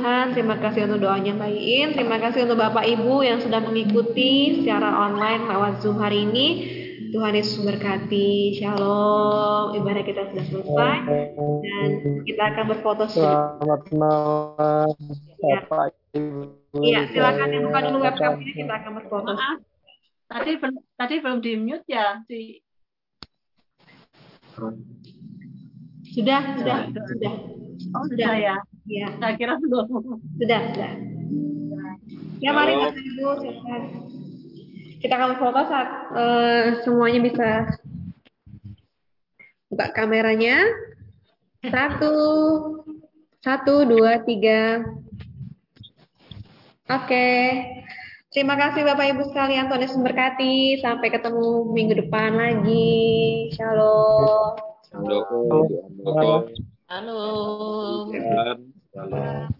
Amin. 0.04 0.36
Terima 0.36 0.60
kasih 0.60 0.84
untuk 0.84 1.00
doanya 1.00 1.32
Mbak 1.32 1.48
Iin. 1.48 1.88
Terima 1.96 2.20
kasih 2.20 2.44
untuk 2.44 2.60
Bapak 2.60 2.84
Ibu 2.84 3.24
yang 3.24 3.40
sudah 3.40 3.64
mengikuti 3.64 4.60
secara 4.60 5.08
online 5.08 5.48
lewat 5.48 5.80
Zoom 5.80 5.96
hari 5.96 6.28
ini. 6.28 6.46
Tuhan 7.08 7.32
Yesus 7.32 7.64
memberkati. 7.64 8.60
Shalom. 8.60 9.72
Ibadah 9.80 10.04
kita 10.04 10.28
sudah 10.28 10.44
selesai 10.44 10.98
dan 11.64 11.88
kita 12.28 12.42
akan 12.52 12.64
berfoto 12.68 13.04
Selamat 13.08 13.82
malam. 13.96 14.92
Ya. 15.40 15.64
Bapak 15.64 15.96
Ibu. 16.12 16.40
Iya, 16.84 17.00
silakan 17.08 17.48
yang 17.48 17.64
buka 17.72 17.80
dulu 17.88 17.98
webcam 18.04 18.32
ini 18.44 18.52
kita 18.60 18.74
akan 18.84 18.92
berfoto. 19.00 19.30
Maaf. 19.32 19.58
Tadi 20.28 20.52
tadi 21.00 21.14
belum 21.22 21.38
di 21.40 21.52
mute 21.56 21.86
ya 21.88 22.20
si 22.28 22.60
Sudah, 26.14 26.60
sudah, 26.60 26.78
sudah. 26.92 27.63
Oh, 27.92 28.04
sudah 28.08 28.32
ya. 28.38 28.56
Ya. 28.88 29.08
Saya 29.20 29.34
kira 29.36 29.60
belum. 29.60 29.86
Sudah, 30.40 30.60
sudah. 30.72 30.92
Ya, 32.40 32.50
mari 32.52 32.76
Bapak 32.76 33.00
Ibu, 33.00 33.28
Kita 35.04 35.14
akan 35.20 35.36
foto 35.36 35.60
saat 35.68 35.88
uh, 36.16 36.62
semuanya 36.84 37.20
bisa 37.20 37.48
buka 39.68 39.92
kameranya. 39.92 40.64
Satu, 41.64 42.14
satu, 43.44 43.84
dua, 43.88 44.20
tiga. 44.24 44.84
Oke. 46.88 47.28
Terima 48.34 48.58
kasih 48.58 48.84
Bapak 48.84 49.14
Ibu 49.14 49.22
sekalian. 49.30 49.70
Tuhan 49.70 49.84
Yesus 49.84 49.96
memberkati. 49.96 50.82
Sampai 50.84 51.08
ketemu 51.08 51.70
minggu 51.72 51.94
depan 52.04 52.36
lagi. 52.36 53.48
Shalom. 53.56 54.58
Shalom. 54.90 56.73
Halo. 56.94 58.06
Halo. 58.14 58.54
Halo. 58.94 59.53